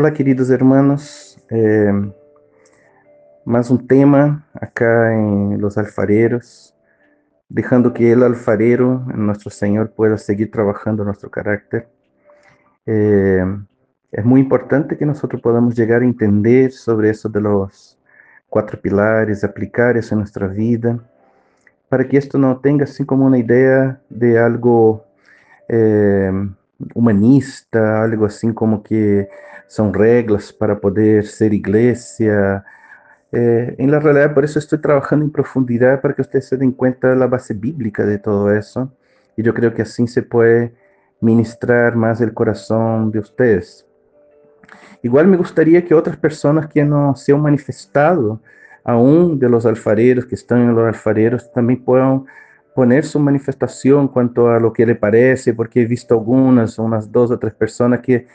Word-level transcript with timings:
Hola 0.00 0.14
queridos 0.14 0.48
hermanos, 0.50 1.36
eh, 1.50 1.90
más 3.44 3.68
un 3.68 3.84
tema 3.84 4.46
acá 4.54 5.12
en 5.12 5.60
Los 5.60 5.76
Alfareros, 5.76 6.72
dejando 7.48 7.92
que 7.92 8.12
el 8.12 8.22
alfarero, 8.22 9.04
nuestro 9.12 9.50
Señor, 9.50 9.90
pueda 9.90 10.16
seguir 10.16 10.52
trabajando 10.52 11.02
nuestro 11.02 11.28
carácter. 11.32 11.88
Eh, 12.86 13.44
es 14.12 14.24
muy 14.24 14.40
importante 14.40 14.96
que 14.96 15.04
nosotros 15.04 15.42
podamos 15.42 15.74
llegar 15.74 16.02
a 16.02 16.04
entender 16.04 16.70
sobre 16.70 17.10
eso 17.10 17.28
de 17.28 17.40
los 17.40 17.98
cuatro 18.48 18.80
pilares, 18.80 19.42
aplicar 19.42 19.96
eso 19.96 20.14
en 20.14 20.20
nuestra 20.20 20.46
vida, 20.46 21.00
para 21.88 22.06
que 22.06 22.18
esto 22.18 22.38
no 22.38 22.60
tenga 22.60 22.84
así 22.84 23.04
como 23.04 23.26
una 23.26 23.38
idea 23.38 24.00
de 24.08 24.38
algo 24.38 25.04
eh, 25.68 26.30
humanista, 26.94 28.02
algo 28.02 28.26
así 28.26 28.52
como 28.52 28.82
que 28.82 29.28
son 29.66 29.92
reglas 29.92 30.52
para 30.52 30.78
poder 30.80 31.26
ser 31.26 31.52
iglesia. 31.52 32.64
Eh, 33.32 33.74
en 33.78 33.90
la 33.90 34.00
realidad, 34.00 34.34
por 34.34 34.44
eso 34.44 34.58
estoy 34.58 34.80
trabajando 34.80 35.24
en 35.24 35.30
profundidad 35.30 36.00
para 36.00 36.14
que 36.14 36.22
ustedes 36.22 36.46
se 36.48 36.56
den 36.56 36.72
cuenta 36.72 37.10
de 37.10 37.16
la 37.16 37.26
base 37.26 37.54
bíblica 37.54 38.04
de 38.04 38.18
todo 38.18 38.52
eso. 38.52 38.92
Y 39.36 39.42
yo 39.42 39.54
creo 39.54 39.74
que 39.74 39.82
así 39.82 40.06
se 40.06 40.22
puede 40.22 40.74
ministrar 41.20 41.96
más 41.96 42.20
el 42.20 42.32
corazón 42.32 43.10
de 43.10 43.18
ustedes. 43.18 43.86
Igual 45.02 45.28
me 45.28 45.36
gustaría 45.36 45.84
que 45.84 45.94
otras 45.94 46.16
personas 46.16 46.68
que 46.68 46.84
no 46.84 47.14
se 47.14 47.32
han 47.32 47.40
manifestado 47.40 48.40
aún 48.84 49.38
de 49.38 49.48
los 49.48 49.66
alfareros 49.66 50.26
que 50.26 50.34
están 50.34 50.60
en 50.60 50.74
los 50.74 50.86
alfareros 50.86 51.52
también 51.52 51.84
puedan 51.84 52.24
poner 52.78 53.04
su 53.04 53.18
manifestación 53.18 54.06
cuanto 54.06 54.50
a 54.50 54.60
lo 54.60 54.72
que 54.72 54.86
le 54.86 54.94
parece, 54.94 55.52
porque 55.52 55.82
he 55.82 55.86
visto 55.86 56.14
algunas, 56.14 56.78
unas 56.78 57.10
dos 57.10 57.32
o 57.32 57.38
tres 57.38 57.52
personas 57.52 58.00
que 58.00 58.26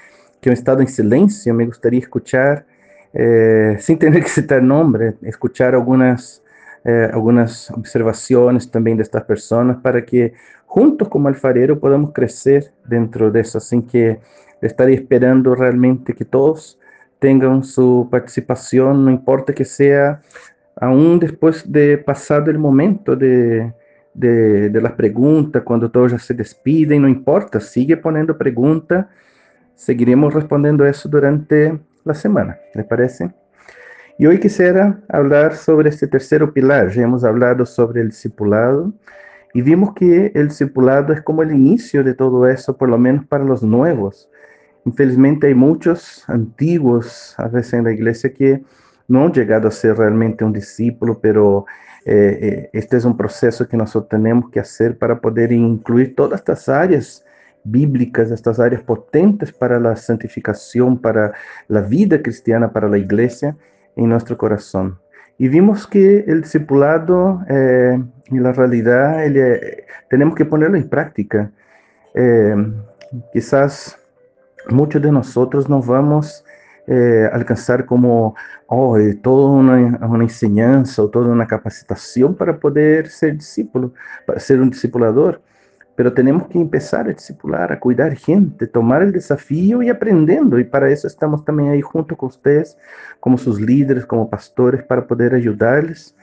que 0.44 0.50
han 0.50 0.54
estado 0.54 0.82
en 0.82 0.88
silencio, 0.88 1.54
me 1.54 1.66
gustaría 1.66 2.02
escuchar, 2.02 2.66
eh, 3.14 3.78
sin 3.80 3.98
tener 3.98 4.22
que 4.22 4.30
citar 4.30 4.62
nombre, 4.62 5.16
escuchar 5.24 5.74
algunas, 5.74 6.44
eh, 6.84 7.10
algunas 7.12 7.72
observaciones 7.72 8.70
también 8.70 8.98
de 8.98 9.04
estas 9.04 9.24
personas 9.24 9.78
para 9.78 10.04
que 10.04 10.34
juntos 10.66 11.08
como 11.08 11.30
alfarero 11.30 11.80
podamos 11.80 12.12
crecer 12.12 12.74
dentro 12.86 13.32
de 13.32 13.40
eso, 13.40 13.60
sin 13.60 13.84
que 13.88 14.20
estaría 14.62 14.96
esperando 14.96 15.56
realmente 15.56 16.14
que 16.14 16.26
todos 16.26 16.78
tengan 17.20 17.64
su 17.64 18.10
participación, 18.12 19.06
no 19.06 19.12
importa 19.12 19.54
que 19.54 19.64
sea 19.64 20.22
aún 20.76 21.20
después 21.20 21.72
de 21.72 21.98
pasado 21.98 22.52
el 22.52 22.58
momento 22.58 23.16
de, 23.16 23.72
de, 24.14 24.70
de 24.70 24.82
las 24.82 24.94
preguntas, 24.94 25.64
cuando 25.64 25.90
todos 25.90 26.12
ya 26.12 26.20
se 26.20 26.34
despiden, 26.34 27.02
no 27.02 27.08
importa, 27.08 27.60
sigue 27.60 27.98
poniendo 27.98 28.38
preguntas 28.38 29.06
seguiremos 29.76 30.34
respondiendo 30.34 30.86
eso 30.86 31.10
durante 31.10 31.80
la 32.04 32.14
semana, 32.14 32.58
¿les 32.74 32.86
parece? 32.86 33.32
Y 34.18 34.26
hoy 34.26 34.40
quisiera 34.40 35.00
hablar 35.10 35.56
sobre 35.56 35.90
este 35.90 36.08
tercero 36.08 36.54
pilar. 36.54 36.90
Ya 36.90 37.04
hemos 37.04 37.24
hablado 37.24 37.66
sobre 37.66 38.02
el 38.02 38.10
discipulado 38.10 38.94
y 39.54 39.62
vimos 39.62 39.94
que 39.96 40.32
el 40.36 40.50
discipulado 40.50 41.14
es 41.14 41.22
como 41.22 41.42
el 41.42 41.52
inicio 41.52 42.04
de 42.04 42.14
todo 42.14 42.48
eso, 42.48 42.78
por 42.78 42.90
lo 42.90 42.98
menos 42.98 43.26
para 43.26 43.44
los 43.44 43.64
nuevos. 43.64 44.30
Infelizmente 44.86 45.48
hay 45.48 45.56
muchos 45.56 46.24
antiguos 46.28 47.34
a 47.38 47.48
veces 47.48 47.74
en 47.74 47.86
la 47.86 47.94
iglesia 47.94 48.34
que 48.34 48.64
no 49.08 49.26
han 49.26 49.34
llegado 49.34 49.68
a 49.68 49.72
ser 49.72 49.98
realmente 49.98 50.44
un 50.44 50.54
discípulo, 50.54 51.20
pero 51.20 51.66
eh, 52.06 52.40
eh, 52.42 52.70
este 52.74 52.98
es 52.98 53.06
un 53.06 53.16
proceso 53.16 53.68
que 53.68 53.78
nosotros 53.78 54.10
tenemos 54.10 54.50
que 54.50 54.60
hacer 54.60 54.98
para 54.98 55.20
poder 55.20 55.52
incluir 55.52 56.16
todas 56.16 56.40
estas 56.40 56.68
áreas 56.70 57.24
bíblicas, 57.64 58.32
estas 58.32 58.60
áreas 58.60 58.82
potentes 58.84 59.52
para 59.52 59.80
la 59.80 59.96
santificación, 59.96 61.00
para 61.00 61.34
la 61.68 61.82
vida 61.82 62.22
cristiana, 62.22 62.72
para 62.72 62.90
la 62.90 62.98
iglesia 62.98 63.56
en 63.96 64.10
nuestro 64.10 64.38
corazón. 64.38 65.00
Y 65.38 65.48
vimos 65.48 65.88
que 65.88 66.20
el 66.28 66.42
discipulado, 66.42 67.42
eh, 67.50 68.02
en 68.26 68.44
la 68.44 68.52
realidad, 68.52 69.26
eh, 69.26 69.86
tenemos 70.10 70.36
que 70.36 70.46
ponerlo 70.46 70.78
en 70.78 70.88
práctica. 70.88 71.52
Eh, 72.14 72.56
quizás 73.32 73.98
muchos 74.70 75.02
de 75.02 75.12
nosotros 75.12 75.68
no 75.68 75.82
vamos 75.82 76.43
a 76.88 77.36
alcanzar 77.36 77.86
como 77.86 78.36
oh, 78.68 78.98
toda 79.22 79.52
una, 79.52 79.98
una, 80.06 80.24
enseñanza 80.24 81.02
o 81.02 81.10
toda 81.10 81.30
una 81.30 81.48
capacitación 81.48 82.36
para 82.36 82.60
poder 82.60 83.08
ser 83.10 83.38
discípulo, 83.38 83.94
para 84.26 84.40
ser 84.40 84.60
un 84.60 84.70
discipulador 84.70 85.42
pero 85.96 86.14
tenemos 86.14 86.48
que 86.48 86.58
empezar 86.58 87.08
a 87.08 87.14
discipular, 87.14 87.72
a 87.72 87.80
cuidar 87.80 88.16
gente, 88.16 88.66
tomar 88.66 89.04
el 89.04 89.12
desafío 89.12 89.84
y 89.84 89.90
aprendiendo. 89.90 90.58
Y 90.58 90.64
para 90.64 90.90
eso 90.90 91.08
estamos 91.08 91.46
también 91.46 91.70
ahí 91.70 91.82
junto 91.82 92.18
con 92.18 92.30
ustedes, 92.30 92.78
como 93.20 93.38
sus 93.38 93.62
líderes, 93.62 94.06
como 94.06 94.30
pastores, 94.30 94.84
para 94.84 95.06
poder 95.06 95.36
ayudarles 95.36 96.16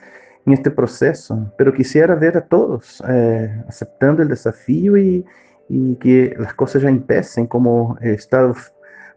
en 0.45 0.53
este 0.53 0.71
proceso. 0.71 1.51
Pero 1.57 1.73
quisiera 1.73 2.15
ver 2.15 2.37
a 2.37 2.41
todos 2.41 3.01
eh, 3.07 3.63
aceptando 3.67 4.21
el 4.21 4.27
desafío 4.27 4.97
y, 4.97 5.25
y, 5.69 5.95
que 5.95 6.35
las 6.37 6.53
cosas 6.53 6.81
ya 6.81 6.89
empiecen, 6.89 7.47
como 7.47 7.97
he 8.01 8.11
estado 8.11 8.53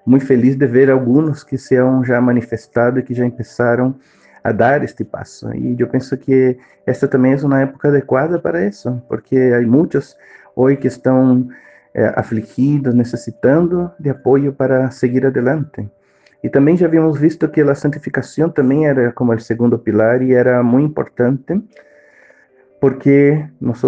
muy 0.04 0.20
feliz 0.20 0.58
de 0.58 0.66
ver 0.66 0.90
algunos 0.90 1.44
que 1.44 1.58
se 1.58 1.78
han 1.78 2.04
ya 2.04 2.20
manifestado 2.20 2.98
y 2.98 3.04
que 3.04 3.14
ya 3.14 3.24
empezaron 3.24 3.98
a 4.42 4.52
dar 4.52 4.84
este 4.84 5.04
paso. 5.04 5.52
Y 5.54 5.74
yo 5.76 5.90
pienso 5.90 6.18
que 6.18 6.58
esta 6.86 7.08
también 7.08 7.34
es 7.34 7.42
una 7.42 7.62
época 7.62 7.88
adecuada 7.88 8.40
para 8.40 8.62
eso, 8.62 9.02
porque 9.08 9.54
hay 9.54 9.66
muchos 9.66 10.16
hoy 10.54 10.76
que 10.76 10.88
estão 10.88 11.48
é, 11.94 12.12
afligidos, 12.16 12.94
necessitando 12.94 13.92
de 13.98 14.10
apoio 14.10 14.52
para 14.52 14.90
seguir 14.90 15.24
adelante. 15.26 15.88
E 16.42 16.50
também 16.50 16.76
já 16.76 16.86
havíamos 16.86 17.18
visto 17.18 17.48
que 17.50 17.62
a 17.62 17.74
santificação 17.74 18.50
também 18.50 18.86
era 18.86 19.10
como 19.12 19.32
o 19.32 19.40
segundo 19.40 19.78
pilar 19.78 20.20
e 20.22 20.34
era 20.34 20.62
muito 20.62 20.90
importante, 20.90 21.58
porque 22.80 23.48
nós 23.60 23.82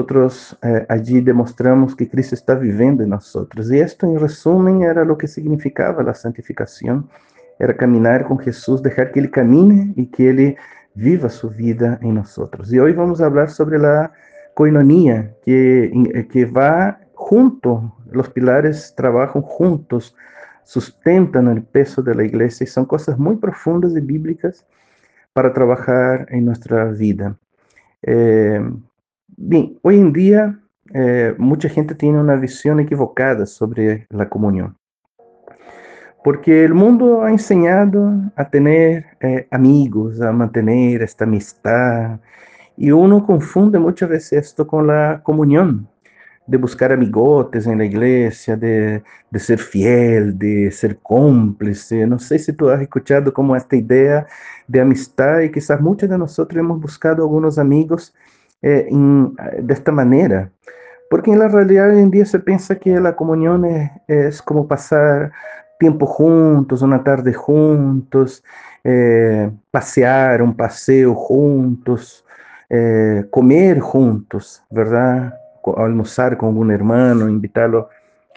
eh, 0.62 0.86
allí 0.88 1.20
demonstramos 1.20 1.94
que 1.94 2.06
Cristo 2.06 2.34
está 2.34 2.54
vivendo 2.54 3.02
em 3.02 3.06
nós. 3.06 3.34
E 3.70 3.76
isto, 3.76 4.06
em 4.06 4.18
resumo, 4.18 4.82
era 4.82 5.02
o 5.12 5.16
que 5.16 5.26
significava 5.26 6.08
a 6.08 6.14
santificação: 6.14 7.04
era 7.58 7.74
caminhar 7.74 8.24
com 8.24 8.40
Jesus, 8.40 8.80
deixar 8.80 9.06
que 9.06 9.18
Ele 9.18 9.28
camine 9.28 9.92
e 9.96 10.06
que 10.06 10.22
Ele 10.22 10.56
viva 10.94 11.28
sua 11.28 11.50
vida 11.50 11.98
em 12.02 12.12
nós. 12.12 12.36
E 12.72 12.80
hoje 12.80 12.94
vamos 12.94 13.18
falar 13.18 13.48
sobre 13.48 13.76
a 13.84 14.10
coinonía 14.54 15.36
que, 15.42 15.92
eh, 16.14 16.22
que 16.22 16.46
va 16.46 16.98
junto, 17.14 17.92
los 18.10 18.30
pilares 18.30 18.94
trabajan 18.96 19.42
juntos, 19.42 20.14
sustentan 20.64 21.48
el 21.48 21.62
peso 21.62 22.02
de 22.02 22.14
la 22.14 22.24
iglesia 22.24 22.64
y 22.64 22.66
son 22.66 22.86
cosas 22.86 23.18
muy 23.18 23.36
profundas 23.36 23.94
y 23.96 24.00
bíblicas 24.00 24.64
para 25.32 25.52
trabajar 25.52 26.26
en 26.30 26.46
nuestra 26.46 26.86
vida. 26.86 27.36
Eh, 28.08 28.60
bien, 29.36 29.78
hoy 29.82 29.98
en 29.98 30.12
día 30.12 30.60
eh, 30.94 31.34
mucha 31.38 31.68
gente 31.68 31.96
tiene 31.96 32.20
una 32.20 32.36
visión 32.36 32.78
equivocada 32.78 33.46
sobre 33.46 34.06
la 34.10 34.28
comunión, 34.28 34.76
porque 36.22 36.64
el 36.64 36.72
mundo 36.72 37.24
ha 37.24 37.32
enseñado 37.32 38.14
a 38.36 38.48
tener 38.48 39.06
amigos, 39.50 40.20
a 40.20 40.30
mantener 40.30 41.02
esta 41.02 41.24
amistad, 41.24 42.20
y 42.76 42.92
uno 42.92 43.26
confunde 43.26 43.80
muchas 43.80 44.08
veces 44.08 44.44
esto 44.44 44.68
con 44.68 44.86
la 44.86 45.20
comunión, 45.24 45.88
de 46.46 46.56
buscar 46.56 46.92
amigotes 46.92 47.66
en 47.66 47.78
la 47.78 47.84
iglesia, 47.84 48.56
de, 48.56 49.02
de, 49.30 49.38
ser 49.38 49.58
fiel, 49.58 50.38
de 50.38 50.70
ser 50.70 50.98
cómplice. 50.98 52.06
No 52.06 52.18
sé 52.18 52.38
si 52.38 52.52
tú 52.52 52.68
has 52.70 52.80
escuchado 52.80 53.32
como 53.32 53.56
esta 53.56 53.76
idea 53.76 54.26
de 54.68 54.80
amistad 54.80 55.40
y 55.40 55.50
quizás 55.50 55.80
muchos 55.80 56.08
de 56.08 56.18
nosotros 56.18 56.58
hemos 56.58 56.80
buscado 56.80 57.22
algunos 57.22 57.58
amigos 57.58 58.14
eh, 58.62 58.86
in, 58.90 59.34
de 59.60 59.74
esta 59.74 59.92
manera. 59.92 60.50
Porque 61.10 61.32
en 61.32 61.38
la 61.38 61.48
realidad 61.48 61.90
hoy 61.90 62.00
en 62.00 62.10
día 62.10 62.26
se 62.26 62.38
piensa 62.40 62.76
que 62.76 62.98
la 63.00 63.14
comunión 63.14 63.64
es, 63.64 63.90
es 64.08 64.42
como 64.42 64.66
pasar 64.66 65.32
tiempo 65.78 66.06
juntos, 66.06 66.82
una 66.82 67.02
tarde 67.02 67.32
juntos, 67.32 68.42
eh, 68.84 69.50
pasear, 69.70 70.42
un 70.42 70.56
paseo 70.56 71.14
juntos, 71.14 72.24
eh, 72.70 73.24
comer 73.30 73.80
juntos, 73.80 74.62
¿verdad? 74.70 75.34
Almorzar 75.76 76.36
con 76.36 76.56
un 76.56 76.70
hermano, 76.70 77.28
invitarlo 77.28 77.88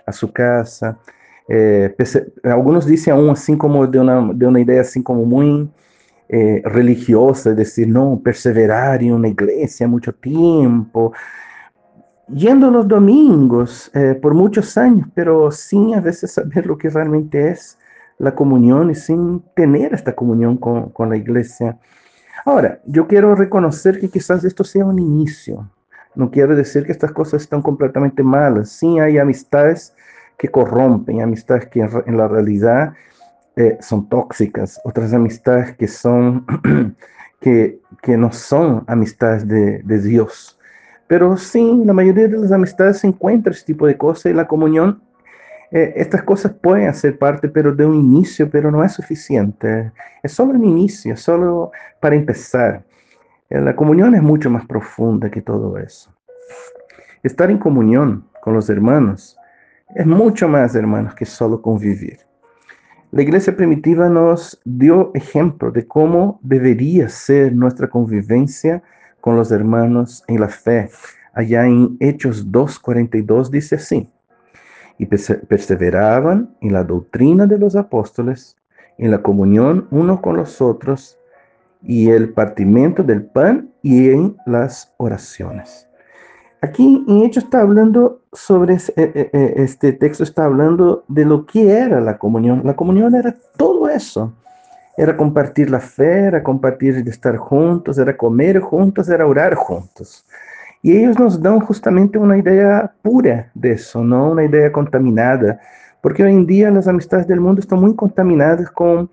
a 0.05 0.11
su 0.11 0.31
casa. 0.31 0.97
Eh, 1.47 1.95
algunos 2.43 2.85
dicen 2.85 3.13
aún 3.13 3.29
así 3.29 3.57
como 3.57 3.85
de 3.87 3.99
una, 3.99 4.31
de 4.33 4.45
una 4.45 4.59
idea 4.59 4.81
así 4.81 5.01
como 5.01 5.25
muy 5.25 5.69
eh, 6.29 6.61
religiosa, 6.63 7.55
decir, 7.55 7.87
no, 7.87 8.21
perseverar 8.23 9.01
en 9.01 9.13
una 9.13 9.29
iglesia 9.29 9.87
mucho 9.87 10.13
tiempo, 10.13 11.11
yendo 12.27 12.69
los 12.69 12.87
domingos 12.87 13.89
eh, 13.95 14.13
por 14.13 14.35
muchos 14.35 14.77
años, 14.77 15.07
pero 15.15 15.51
sin 15.51 15.95
a 15.95 16.01
veces 16.01 16.33
saber 16.33 16.67
lo 16.67 16.77
que 16.77 16.89
realmente 16.89 17.49
es 17.49 17.79
la 18.19 18.35
comunión 18.35 18.91
y 18.91 18.95
sin 18.95 19.41
tener 19.55 19.93
esta 19.93 20.13
comunión 20.13 20.57
con, 20.57 20.89
con 20.89 21.09
la 21.09 21.17
iglesia. 21.17 21.79
Ahora, 22.45 22.79
yo 22.85 23.07
quiero 23.07 23.33
reconocer 23.33 23.99
que 23.99 24.09
quizás 24.09 24.43
esto 24.43 24.63
sea 24.63 24.85
un 24.85 24.99
inicio. 24.99 25.67
No 26.15 26.31
quiero 26.31 26.55
decir 26.55 26.85
que 26.85 26.91
estas 26.91 27.11
cosas 27.11 27.41
están 27.41 27.61
completamente 27.61 28.23
malas. 28.23 28.69
Sí 28.69 28.99
hay 28.99 29.17
amistades 29.17 29.95
que 30.37 30.49
corrompen, 30.49 31.21
amistades 31.21 31.67
que 31.67 31.81
en, 31.81 32.17
la 32.17 32.27
realidad 32.27 32.93
eh, 33.55 33.77
son 33.81 34.07
tóxicas, 34.09 34.79
otras 34.83 35.13
amistades 35.13 35.75
que 35.75 35.87
son, 35.87 36.45
que, 37.41 37.79
que 38.01 38.17
no 38.17 38.31
son 38.31 38.83
amistades 38.87 39.47
de, 39.47 39.79
de 39.83 40.01
Dios. 40.01 40.57
Pero 41.07 41.37
sí, 41.37 41.81
la 41.85 41.93
mayoría 41.93 42.27
de 42.27 42.37
las 42.37 42.51
amistades 42.51 42.99
se 42.99 43.07
encuentra 43.07 43.51
ese 43.51 43.65
tipo 43.65 43.87
de 43.87 43.97
cosas 43.97 44.31
y 44.31 44.33
la 44.33 44.47
comunión 44.47 45.01
eh, 45.71 45.93
estas 45.97 46.23
cosas 46.23 46.51
pueden 46.53 46.91
ser 46.95 47.17
parte, 47.19 47.47
pero 47.47 47.73
de 47.73 47.85
un 47.85 47.95
inicio, 47.95 48.49
pero 48.49 48.71
no 48.71 48.83
es 48.83 48.93
suficiente. 48.93 49.91
Es 50.23 50.31
solo 50.31 50.53
un 50.53 50.65
inicio, 50.65 51.15
solo 51.15 51.71
para 51.99 52.15
empezar. 52.15 52.83
La 53.49 53.75
comunión 53.75 54.13
es 54.13 54.21
mucho 54.21 54.49
más 54.51 54.65
profunda 54.67 55.31
que 55.31 55.41
todo 55.41 55.77
eso. 55.79 56.13
Estar 57.23 57.49
en 57.49 57.57
comunión 57.57 58.25
con 58.41 58.53
los 58.53 58.69
hermanos 58.69 59.37
es 59.95 60.05
mucho 60.05 60.47
más, 60.47 60.75
hermanos, 60.75 61.15
que 61.15 61.25
solo 61.25 61.59
convivir. 61.59 62.19
La 63.11 63.23
iglesia 63.23 63.55
primitiva 63.55 64.07
nos 64.07 64.61
dio 64.65 65.09
ejemplo 65.15 65.71
de 65.71 65.87
cómo 65.87 66.39
debería 66.43 67.09
ser 67.09 67.53
nuestra 67.53 67.89
convivencia 67.89 68.83
con 69.19 69.35
los 69.35 69.51
hermanos 69.51 70.23
en 70.27 70.41
la 70.41 70.47
fe. 70.47 70.91
Allá 71.33 71.65
en 71.65 71.97
Hechos 71.99 72.51
2.42 72.51 73.49
dice 73.49 73.77
así 73.77 74.07
y 74.99 75.07
perseveraban 75.07 76.55
en 76.61 76.73
la 76.73 76.83
doctrina 76.83 77.47
de 77.47 77.57
los 77.57 77.75
apóstoles, 77.75 78.55
en 78.99 79.09
la 79.09 79.23
comunión 79.23 79.87
unos 79.89 80.19
con 80.19 80.35
los 80.35 80.61
otros, 80.61 81.17
y 81.81 82.09
el 82.09 82.33
partimiento 82.33 83.03
del 83.03 83.23
pan 83.23 83.69
y 83.81 84.09
en 84.09 84.37
las 84.45 84.93
oraciones. 84.97 85.87
Aquí 86.61 87.05
en 87.07 87.23
hecho 87.23 87.39
está 87.39 87.61
hablando 87.61 88.21
sobre, 88.33 88.75
eh, 88.75 88.81
eh, 88.97 89.29
eh, 89.31 89.53
este 89.57 89.93
texto 89.93 90.23
está 90.23 90.43
hablando 90.43 91.05
de 91.07 91.23
lo 91.23 91.45
que 91.45 91.71
era 91.71 92.01
la 92.01 92.17
comunión. 92.17 92.61
La 92.65 92.75
comunión 92.75 93.15
era 93.15 93.35
todo 93.55 93.87
eso. 93.87 94.33
Era 94.97 95.15
compartir 95.15 95.69
la 95.69 95.79
fe, 95.79 96.25
era 96.25 96.43
compartir 96.43 97.01
de 97.01 97.09
estar 97.09 97.37
juntos, 97.37 97.97
era 97.97 98.17
comer 98.17 98.59
juntos, 98.59 99.07
era 99.07 99.25
orar 99.25 99.55
juntos. 99.55 100.25
Y 100.81 100.97
ellos 100.97 101.17
nos 101.17 101.41
dan 101.41 101.61
justamente 101.61 102.17
una 102.17 102.37
idea 102.37 102.91
pura 103.01 103.49
de 103.53 103.71
eso, 103.71 104.03
no 104.03 104.31
una 104.31 104.43
idea 104.43 104.71
contaminada, 104.71 105.59
porque 106.01 106.23
hoy 106.23 106.31
en 106.31 106.45
día 106.45 106.71
las 106.71 106.87
amistades 106.87 107.27
del 107.27 107.39
mundo 107.39 107.61
están 107.61 107.79
muy 107.79 107.95
contaminadas 107.95 108.69
con, 108.71 109.09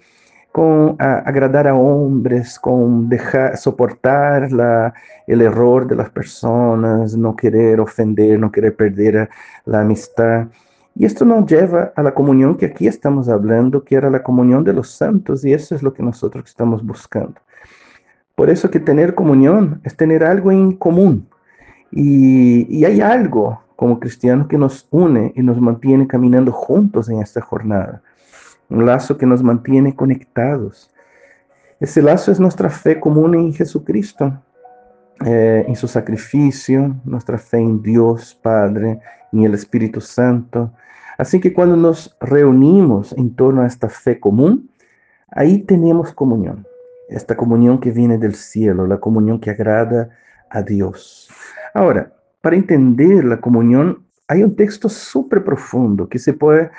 con 0.56 0.96
agradar 0.98 1.68
a 1.68 1.74
hombres, 1.74 2.58
con 2.58 3.10
dejar, 3.10 3.58
soportar 3.58 4.50
la, 4.50 4.94
el 5.26 5.42
error 5.42 5.86
de 5.86 5.96
las 5.96 6.08
personas, 6.08 7.14
no 7.14 7.36
querer 7.36 7.78
ofender, 7.78 8.40
no 8.40 8.50
querer 8.50 8.74
perder 8.74 9.28
la 9.66 9.82
amistad. 9.82 10.46
Y 10.94 11.04
esto 11.04 11.26
nos 11.26 11.44
lleva 11.44 11.92
a 11.94 12.02
la 12.02 12.14
comunión 12.14 12.56
que 12.56 12.64
aquí 12.64 12.86
estamos 12.86 13.28
hablando, 13.28 13.84
que 13.84 13.96
era 13.96 14.08
la 14.08 14.22
comunión 14.22 14.64
de 14.64 14.72
los 14.72 14.88
santos, 14.92 15.44
y 15.44 15.52
eso 15.52 15.74
es 15.74 15.82
lo 15.82 15.92
que 15.92 16.02
nosotros 16.02 16.46
estamos 16.46 16.82
buscando. 16.82 17.38
Por 18.34 18.48
eso 18.48 18.70
que 18.70 18.80
tener 18.80 19.14
comunión 19.14 19.82
es 19.84 19.94
tener 19.94 20.24
algo 20.24 20.50
en 20.50 20.72
común, 20.72 21.28
y, 21.90 22.82
hay 22.82 23.02
algo 23.02 23.60
como 23.76 24.00
cristianos 24.00 24.46
que 24.46 24.56
nos 24.56 24.88
une 24.90 25.34
y 25.36 25.42
nos 25.42 25.60
mantiene 25.60 26.06
caminando 26.06 26.50
juntos 26.50 27.10
en 27.10 27.20
esta 27.20 27.42
jornada. 27.42 28.00
Un 28.68 28.86
lazo 28.86 29.16
que 29.16 29.26
nos 29.26 29.42
mantiene 29.42 29.94
conectados. 29.94 30.90
Ese 31.80 32.02
lazo 32.02 32.32
es 32.32 32.40
nuestra 32.40 32.70
fe 32.70 32.98
común 32.98 33.34
en 33.34 33.52
Jesucristo, 33.52 34.32
eh, 35.24 35.64
en 35.66 35.76
su 35.76 35.88
sacrificio, 35.88 36.94
nuestra 37.04 37.38
fe 37.38 37.58
en 37.58 37.82
Dios 37.82 38.38
Padre, 38.42 39.00
en 39.32 39.44
el 39.44 39.54
Espíritu 39.54 40.00
Santo. 40.00 40.72
Así 41.18 41.40
que 41.40 41.52
cuando 41.52 41.76
nos 41.76 42.16
reunimos 42.20 43.12
en 43.12 43.34
torno 43.34 43.62
a 43.62 43.66
esta 43.66 43.88
fe 43.88 44.18
común, 44.20 44.70
ahí 45.30 45.60
tenemos 45.60 46.12
comunión. 46.12 46.66
Esta 47.08 47.36
comunión 47.36 47.78
que 47.78 47.90
viene 47.90 48.18
del 48.18 48.34
cielo, 48.34 48.86
la 48.86 48.98
comunión 48.98 49.40
que 49.40 49.50
agrada 49.50 50.10
a 50.50 50.62
Dios. 50.62 51.30
Ahora, 51.72 52.12
para 52.40 52.56
entender 52.56 53.24
la 53.24 53.40
comunión, 53.40 54.04
hay 54.28 54.42
un 54.42 54.56
texto 54.56 54.88
súper 54.88 55.44
profundo 55.44 56.08
que 56.08 56.18
se 56.18 56.32
puede, 56.32 56.70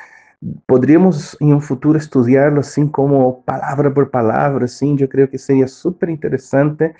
podríamos 0.66 1.36
en 1.40 1.54
un 1.54 1.62
futuro 1.62 1.98
estudiarlo 1.98 2.62
así 2.62 2.88
como 2.90 3.42
palabra 3.44 3.94
por 3.94 4.12
palabra, 4.12 4.68
¿sí? 4.68 4.96
yo 4.96 5.10
creo 5.10 5.30
que 5.30 5.38
sería 5.38 5.68
súper 5.68 6.10
interesante, 6.10 6.96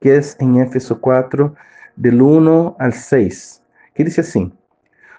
que 0.00 0.16
es 0.16 0.36
en 0.40 0.56
Éfeso 0.56 1.00
4, 1.00 1.54
del 1.96 2.20
1 2.20 2.76
al 2.78 2.92
6, 2.92 3.62
que 3.94 4.04
dice 4.04 4.20
así, 4.20 4.52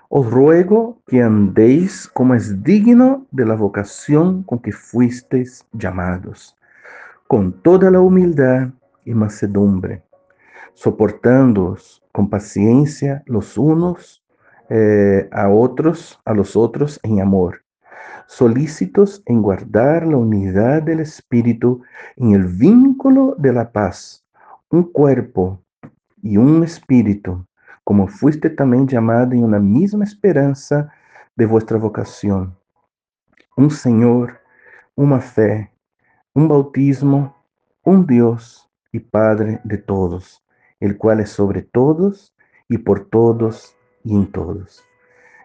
os 0.10 0.30
ruego 0.32 1.02
que 1.08 1.22
andéis 1.22 2.08
como 2.08 2.34
es 2.36 2.64
digno 2.64 3.26
de 3.32 3.46
la 3.46 3.56
vocación 3.56 4.44
con 4.44 4.60
que 4.60 4.72
fuisteis 4.72 5.66
llamados, 5.74 6.56
con 7.28 7.52
toda 7.62 7.92
la 7.92 8.00
humildad 8.00 8.70
y 9.04 9.14
mansedumbre, 9.14 10.04
soportándoos 10.74 12.04
con 12.14 12.30
paciencia 12.30 13.24
los 13.26 13.58
unos 13.58 14.24
eh, 14.70 15.28
a 15.32 15.50
otros, 15.50 16.20
a 16.26 16.34
los 16.34 16.56
otros 16.56 17.00
en 17.04 17.22
amor, 17.22 17.64
solícitos 18.28 19.22
en 19.26 19.42
guardar 19.42 20.06
la 20.06 20.18
unidad 20.18 20.84
del 20.84 21.00
Espíritu 21.00 21.82
en 22.16 22.32
el 22.32 22.46
vínculo 22.46 23.36
de 23.38 23.54
la 23.54 23.72
paz, 23.72 24.26
un 24.70 24.84
cuerpo 24.84 25.62
y 26.22 26.38
un 26.38 26.64
espíritu, 26.64 27.46
como 27.84 28.08
fuiste 28.08 28.50
también 28.50 28.88
llamado 28.88 29.34
en 29.34 29.44
una 29.44 29.60
misma 29.60 30.04
esperanza 30.04 30.92
de 31.36 31.46
vuestra 31.46 31.78
vocación. 31.78 32.56
Un 33.56 33.72
Señor, 33.72 34.40
una 34.96 35.22
fe, 35.22 35.72
un 36.34 36.48
bautismo, 36.48 37.36
un 37.84 38.06
Dios 38.06 38.70
y 38.92 39.00
Padre 39.00 39.62
de 39.64 39.78
todos 39.78 40.44
el 40.80 40.98
cual 40.98 41.20
es 41.20 41.30
sobre 41.30 41.62
todos 41.62 42.36
y 42.70 42.78
por 42.78 43.10
todos 43.10 43.76
y 44.08 44.16
en 44.16 44.32
todos. 44.32 44.84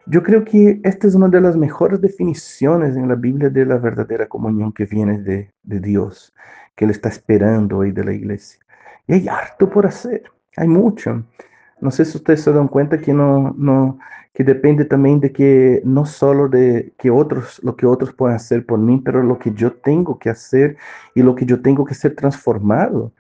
Yo 0.07 0.23
creo 0.23 0.45
que 0.45 0.81
esta 0.85 1.07
es 1.07 1.15
una 1.15 1.29
de 1.29 1.41
las 1.41 1.57
mejores 1.57 2.01
definiciones 2.01 2.97
en 2.97 3.09
la 3.09 3.15
Biblia 3.15 3.51
de 3.51 3.67
la 3.67 3.79
verdadera 3.79 4.27
comunión 4.29 4.73
que 4.73 4.85
viene 4.87 5.19
de, 5.19 5.53
Dios, 5.63 6.33
que 6.75 6.85
Él 6.85 6.91
está 6.91 7.09
esperando 7.09 7.79
hoy 7.79 7.93
de 7.93 8.05
la 8.05 8.13
iglesia. 8.13 8.61
Y 9.07 9.15
hay 9.15 9.29
harto 9.29 9.69
por 9.69 9.87
hacer, 9.87 10.25
hay 10.57 10.69
mucho. 10.69 11.25
No 11.81 11.91
sé 11.91 12.05
si 12.05 12.17
ustedes 12.17 12.43
se 12.43 12.53
dan 12.53 12.69
cuenta 12.69 12.99
que 12.99 13.13
no, 13.13 13.55
no, 13.57 13.99
que 14.33 14.45
depende 14.45 14.85
también 14.85 15.21
de 15.21 15.33
que 15.33 15.83
no 15.85 16.07
solo 16.07 16.49
de 16.49 16.93
que 16.99 17.11
otros, 17.11 17.61
lo 17.63 17.77
que 17.77 17.87
otros 17.87 18.13
puedan 18.13 18.37
hacer 18.37 18.65
por 18.65 18.79
mí, 18.79 19.01
pero 19.05 19.23
lo 19.23 19.39
que 19.39 19.53
yo 19.53 19.73
tengo 19.73 20.19
que 20.19 20.31
hacer 20.31 20.77
y 21.15 21.23
lo 21.23 21.35
que 21.35 21.47
yo 21.47 21.61
tengo 21.63 21.85
que 21.85 21.95
ser 21.95 22.15
transformado 22.15 23.13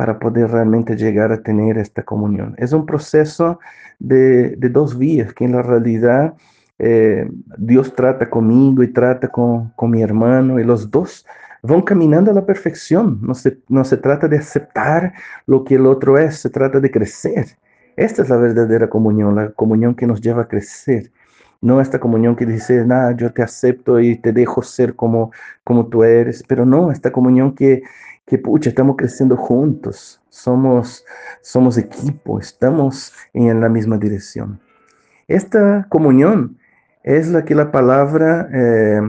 para 0.00 0.18
poder 0.18 0.50
realmente 0.50 0.96
llegar 0.96 1.30
a 1.30 1.42
tener 1.42 1.76
esta 1.76 2.02
comunión. 2.02 2.54
Es 2.56 2.72
un 2.72 2.86
proceso 2.86 3.60
de, 3.98 4.56
dos 4.56 4.96
vías, 4.96 5.34
que 5.34 5.44
en 5.44 5.52
la 5.52 5.60
realidad 5.60 6.32
eh, 6.78 7.28
Dios 7.58 7.94
trata 7.94 8.30
conmigo 8.30 8.82
y 8.82 8.94
trata 8.94 9.28
con, 9.28 9.74
mi 9.90 10.00
hermano 10.00 10.58
y 10.58 10.64
los 10.64 10.90
dos 10.90 11.26
van 11.62 11.82
caminando 11.82 12.30
a 12.30 12.34
la 12.34 12.46
perfección. 12.46 13.18
No 13.20 13.34
se, 13.34 13.58
no 13.68 13.84
se 13.84 13.98
trata 13.98 14.26
de 14.26 14.38
aceptar 14.38 15.12
lo 15.44 15.64
que 15.64 15.74
el 15.74 15.84
otro 15.84 16.16
es, 16.16 16.36
se 16.36 16.48
trata 16.48 16.80
de 16.80 16.90
crecer. 16.90 17.58
Esta 17.94 18.22
es 18.22 18.30
la 18.30 18.38
verdadera 18.38 18.88
comunión, 18.88 19.36
la 19.36 19.50
comunión 19.50 19.94
que 19.94 20.06
nos 20.06 20.22
lleva 20.22 20.44
a 20.44 20.48
crecer. 20.48 21.12
No 21.60 21.78
esta 21.78 22.00
comunión 22.00 22.36
que 22.36 22.46
dice, 22.46 22.86
nada, 22.86 23.14
yo 23.14 23.34
te 23.34 23.42
acepto 23.42 24.00
y 24.00 24.16
te 24.16 24.32
dejo 24.32 24.62
ser 24.62 24.96
como, 24.96 25.30
como 25.62 25.88
tú 25.88 26.04
eres, 26.04 26.42
pero 26.48 26.64
no, 26.64 26.90
esta 26.90 27.12
comunión 27.12 27.54
que, 27.54 27.82
que 28.30 28.38
pucha, 28.38 28.70
estamos 28.70 28.94
creciendo 28.96 29.36
juntos, 29.36 30.20
somos, 30.28 31.04
somos 31.42 31.76
equipo, 31.76 32.38
estamos 32.38 33.12
en 33.32 33.60
la 33.60 33.68
misma 33.68 33.98
dirección. 33.98 34.60
Esta 35.26 35.84
comunión 35.88 36.56
es 37.02 37.26
la 37.26 37.44
que 37.44 37.56
la 37.56 37.72
palabra 37.72 38.48
eh, 38.52 39.00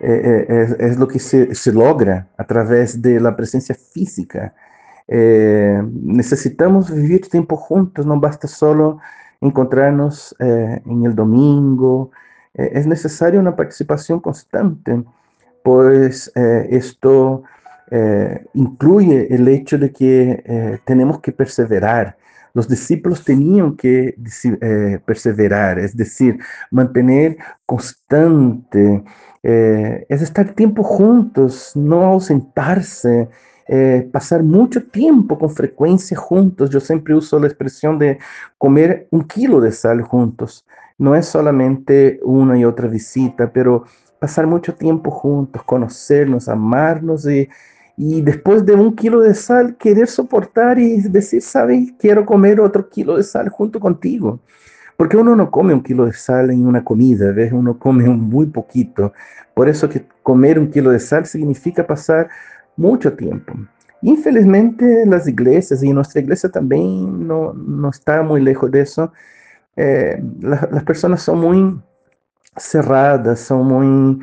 eh, 0.00 0.46
eh, 0.46 0.76
es, 0.78 0.98
lo 0.98 1.08
que 1.08 1.18
se, 1.18 1.54
se, 1.54 1.72
logra 1.72 2.28
a 2.36 2.44
través 2.44 3.00
de 3.00 3.18
la 3.18 3.34
presencia 3.34 3.74
física. 3.74 4.54
necesitamos 5.08 6.94
vivir 6.94 7.30
tiempo 7.30 7.56
juntos, 7.56 8.04
no 8.04 8.20
basta 8.20 8.46
solo 8.46 8.98
encontrarnos 9.40 10.36
en 10.38 11.04
el 11.06 11.14
domingo, 11.14 12.10
es 12.52 12.86
necesaria 12.86 13.40
una 13.40 13.56
participación 13.56 14.20
constante, 14.20 15.02
pues 15.62 16.30
esto 16.34 17.44
eh, 17.90 18.44
incluye 18.54 19.34
el 19.34 19.48
hecho 19.48 19.76
de 19.76 19.92
que 19.92 20.42
eh, 20.44 20.78
tenemos 20.84 21.20
que 21.20 21.32
perseverar. 21.32 22.16
Los 22.54 22.68
discípulos 22.68 23.24
tenían 23.24 23.76
que 23.76 24.14
eh, 24.60 24.98
perseverar, 25.04 25.78
es 25.78 25.96
decir, 25.96 26.38
mantener 26.70 27.36
constante, 27.66 29.04
es 29.42 30.20
estar 30.22 30.52
tiempo 30.52 30.82
juntos, 30.82 31.72
no 31.74 32.04
ausentarse, 32.04 33.28
pasar 34.12 34.42
mucho 34.42 34.82
tiempo 34.82 35.38
con 35.38 35.48
frecuencia 35.48 36.16
juntos. 36.16 36.70
Yo 36.70 36.80
siempre 36.80 37.14
uso 37.14 37.38
la 37.38 37.46
expresión 37.46 37.98
de 37.98 38.18
comer 38.58 39.06
un 39.10 39.22
kilo 39.22 39.60
de 39.60 39.72
sal 39.72 40.02
juntos. 40.02 40.66
No 40.98 41.14
es 41.14 41.26
solamente 41.26 42.20
una 42.22 42.58
y 42.58 42.64
otra 42.64 42.88
visita, 42.88 43.50
pero 43.50 43.84
pasar 44.18 44.46
mucho 44.46 44.74
tiempo 44.74 45.10
juntos, 45.10 45.62
conocernos, 45.64 46.48
amarnos 46.48 47.26
y, 47.26 47.48
y 48.02 48.22
después 48.22 48.64
de 48.64 48.72
un 48.72 48.96
kilo 48.96 49.20
de 49.20 49.34
sal 49.34 49.76
querer 49.76 50.06
soportar 50.08 50.78
y 50.78 51.02
decir, 51.02 51.42
¿sabes? 51.42 51.92
Quiero 51.98 52.24
comer 52.24 52.58
otro 52.58 52.88
kilo 52.88 53.18
de 53.18 53.22
sal 53.22 53.50
junto 53.50 53.78
contigo. 53.78 54.40
Porque 54.96 55.18
uno 55.18 55.36
no 55.36 55.50
come 55.50 55.74
un 55.74 55.82
kilo 55.82 56.06
de 56.06 56.14
sal 56.14 56.50
en 56.50 56.66
una 56.66 56.82
comida, 56.82 57.30
¿ves? 57.30 57.52
Uno 57.52 57.78
come 57.78 58.08
muy 58.08 58.46
poquito. 58.46 59.12
Por 59.52 59.68
eso 59.68 59.86
que 59.86 60.06
comer 60.22 60.58
un 60.58 60.70
kilo 60.70 60.88
de 60.88 60.98
sal 60.98 61.26
significa 61.26 61.86
pasar 61.86 62.30
mucho 62.74 63.12
tiempo. 63.12 63.52
Infelizmente 64.00 65.04
las 65.04 65.28
iglesias, 65.28 65.82
y 65.82 65.92
nuestra 65.92 66.22
iglesia 66.22 66.48
también 66.48 67.28
no, 67.28 67.52
no 67.52 67.90
está 67.90 68.22
muy 68.22 68.40
lejos 68.40 68.70
de 68.70 68.80
eso, 68.80 69.12
eh, 69.76 70.22
las 70.40 70.84
personas 70.84 71.20
son 71.20 71.38
muy 71.38 71.78
cerradas, 72.56 73.40
son 73.40 73.66
muy 73.66 74.20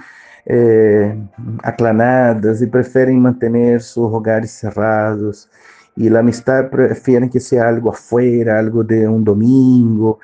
eh, 0.49 1.13
aclanadas 1.61 2.61
y 2.61 2.67
prefieren 2.67 3.19
mantener 3.21 3.81
sus 3.81 4.05
hogares 4.05 4.51
cerrados. 4.51 5.49
Y 5.95 6.09
la 6.09 6.19
amistad 6.19 6.69
prefieren 6.69 7.29
que 7.29 7.39
sea 7.39 7.67
algo 7.67 7.91
afuera, 7.91 8.57
algo 8.59 8.83
de 8.83 9.07
un 9.07 9.23
domingo, 9.25 10.19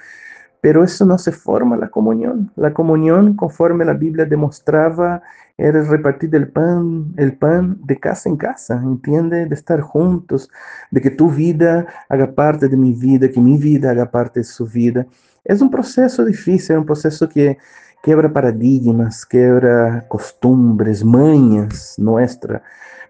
pero 0.62 0.82
eso 0.84 1.06
no 1.06 1.18
se 1.18 1.34
forma 1.34 1.75
la 1.75 1.89
comunión. 1.89 2.50
La 2.56 2.74
comunión, 2.74 3.36
conforme 3.36 3.84
la 3.84 3.94
Biblia 3.94 4.24
demostraba, 4.24 5.22
era 5.58 5.80
el 5.80 5.88
repartir 5.88 6.34
el 6.36 6.48
pan, 6.48 7.13
el 7.18 7.38
pan 7.38 7.77
de 7.84 8.00
casa 8.00 8.30
en 8.30 8.38
casa, 8.38 8.80
¿entiende? 8.82 9.46
De 9.46 9.56
estar 9.56 9.82
juntos, 9.82 10.50
de 10.89 11.01
que 11.01 11.10
tu 11.12 11.30
vida 11.30 11.86
haga 12.08 12.34
parte 12.34 12.70
de 12.70 12.77
mi 12.77 12.94
vida, 12.94 13.30
que 13.30 13.42
mi 13.42 13.58
vida 13.58 13.92
haga 13.92 14.10
parte 14.10 14.39
de 14.39 14.46
su 14.46 14.65
vida. 14.65 15.06
Es 15.44 15.62
un 15.62 15.70
proceso 15.70 16.24
difícil, 16.24 16.75
es 16.75 16.80
un 16.80 16.86
proceso 16.86 17.27
que 17.27 17.58
quebra 18.03 18.31
paradigmas, 18.31 19.25
quebra 19.25 20.05
costumbres, 20.10 21.05
mañas 21.05 21.95
nuestras. 21.98 22.62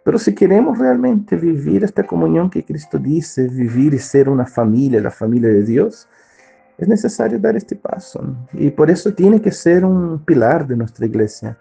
Pero 0.05 0.19
si 0.19 0.35
queremos 0.35 0.77
realmente 0.77 1.35
vivir 1.35 1.83
esta 1.83 2.05
comunión 2.05 2.47
que 2.47 2.63
Cristo 2.63 2.99
dice, 2.99 3.47
vivir 3.47 3.95
y 3.95 3.97
ser 3.97 4.29
una 4.29 4.45
familia, 4.45 5.01
la 5.01 5.09
familia 5.09 5.49
de 5.49 5.63
Dios, 5.63 6.07
es 6.77 6.87
necesario 6.87 7.39
dar 7.39 7.55
este 7.55 7.75
paso. 7.75 8.23
Y 8.53 8.69
por 8.69 8.91
eso 8.91 9.11
tiene 9.11 9.41
que 9.41 9.51
ser 9.51 9.83
un 9.83 10.23
pilar 10.23 10.67
de 10.67 10.77
nuestra 10.77 11.07
iglesia. 11.07 11.57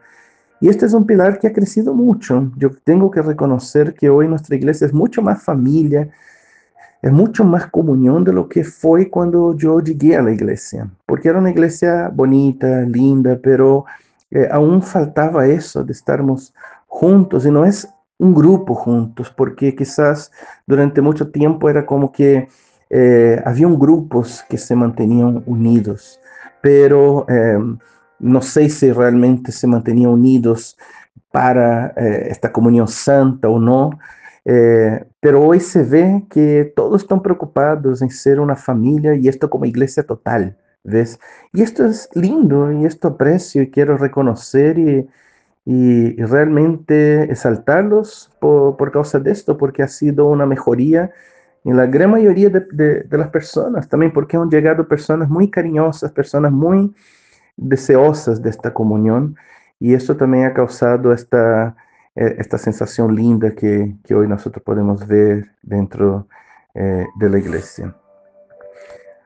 Y 0.60 0.68
este 0.68 0.84
es 0.84 0.92
un 0.92 1.06
pilar 1.06 1.38
que 1.38 1.46
ha 1.46 1.52
crecido 1.54 1.94
mucho. 1.94 2.52
Yo 2.58 2.70
tengo 2.84 3.10
que 3.10 3.22
reconocer 3.22 3.94
que 3.94 4.10
hoy 4.10 4.28
nuestra 4.28 4.56
iglesia 4.56 4.86
es 4.86 4.92
mucho 4.92 5.22
más 5.22 5.42
familia, 5.42 6.10
es 7.02 7.12
mucho 7.12 7.44
más 7.44 7.66
comunión 7.66 8.24
de 8.24 8.32
lo 8.32 8.48
que 8.48 8.64
fue 8.64 9.10
cuando 9.10 9.56
yo 9.56 9.80
llegué 9.80 10.16
a 10.16 10.22
la 10.22 10.30
iglesia. 10.30 10.88
Porque 11.04 11.28
era 11.28 11.38
una 11.38 11.50
iglesia 11.50 12.08
bonita, 12.14 12.82
linda, 12.82 13.38
pero 13.42 13.84
eh, 14.30 14.48
aún 14.50 14.82
faltaba 14.82 15.46
eso 15.46 15.82
de 15.82 15.92
estarmos 15.92 16.54
juntos. 16.86 17.44
Y 17.44 17.50
no 17.50 17.64
es 17.64 17.88
un 18.18 18.34
grupo 18.34 18.74
juntos, 18.74 19.32
porque 19.36 19.74
quizás 19.74 20.30
durante 20.64 21.00
mucho 21.00 21.30
tiempo 21.30 21.68
era 21.68 21.84
como 21.84 22.12
que 22.12 22.48
eh, 22.88 23.42
habían 23.44 23.78
grupos 23.78 24.44
que 24.48 24.58
se 24.58 24.76
mantenían 24.76 25.42
unidos, 25.46 26.20
pero 26.60 27.26
eh, 27.28 27.58
no 28.20 28.42
sé 28.42 28.68
si 28.68 28.92
realmente 28.92 29.50
se 29.50 29.66
mantenían 29.66 30.10
unidos 30.10 30.76
para 31.32 31.94
eh, 31.96 32.28
esta 32.30 32.52
comunión 32.52 32.86
santa 32.86 33.48
o 33.48 33.58
no, 33.58 33.98
eh, 34.44 35.04
pero 35.20 35.42
hoy 35.42 35.60
se 35.60 35.84
ve 35.84 36.24
que 36.30 36.72
todos 36.74 37.02
están 37.02 37.22
preocupados 37.22 38.02
en 38.02 38.10
ser 38.10 38.40
una 38.40 38.56
familia 38.56 39.14
y 39.14 39.28
esto 39.28 39.48
como 39.48 39.64
iglesia 39.64 40.02
total, 40.02 40.56
¿ves? 40.82 41.20
Y 41.52 41.62
esto 41.62 41.86
es 41.86 42.08
lindo 42.14 42.72
y 42.72 42.84
esto 42.84 43.08
aprecio 43.08 43.62
y 43.62 43.70
quiero 43.70 43.96
reconocer 43.96 44.78
y, 44.78 45.08
y, 45.64 46.16
realmente 46.16 47.24
exaltarlos 47.30 48.32
por, 48.40 48.76
por, 48.76 48.90
causa 48.90 49.20
de 49.20 49.30
esto, 49.30 49.56
porque 49.56 49.82
ha 49.82 49.88
sido 49.88 50.26
una 50.26 50.46
mejoría 50.46 51.12
en 51.64 51.76
la 51.76 51.86
gran 51.86 52.10
mayoría 52.10 52.50
de, 52.50 52.60
de, 53.04 53.18
las 53.18 53.28
personas, 53.28 53.88
también 53.88 54.12
porque 54.12 54.36
han 54.36 54.50
llegado 54.50 54.88
personas 54.88 55.28
muy 55.28 55.48
cariñosas, 55.48 56.10
personas 56.10 56.50
muy 56.50 56.92
deseosas 57.56 58.42
de 58.42 58.50
esta 58.50 58.74
comunión, 58.74 59.36
y 59.78 59.94
eso 59.94 60.16
también 60.16 60.46
ha 60.46 60.54
causado 60.54 61.12
esta, 61.12 61.76
esta 62.14 62.58
sensación 62.58 63.14
linda 63.14 63.54
que, 63.54 63.94
que 64.04 64.14
hoy 64.14 64.28
nosotros 64.28 64.62
podemos 64.62 65.06
ver 65.06 65.50
dentro 65.62 66.26
eh, 66.74 67.06
de 67.16 67.30
la 67.30 67.38
iglesia. 67.38 67.94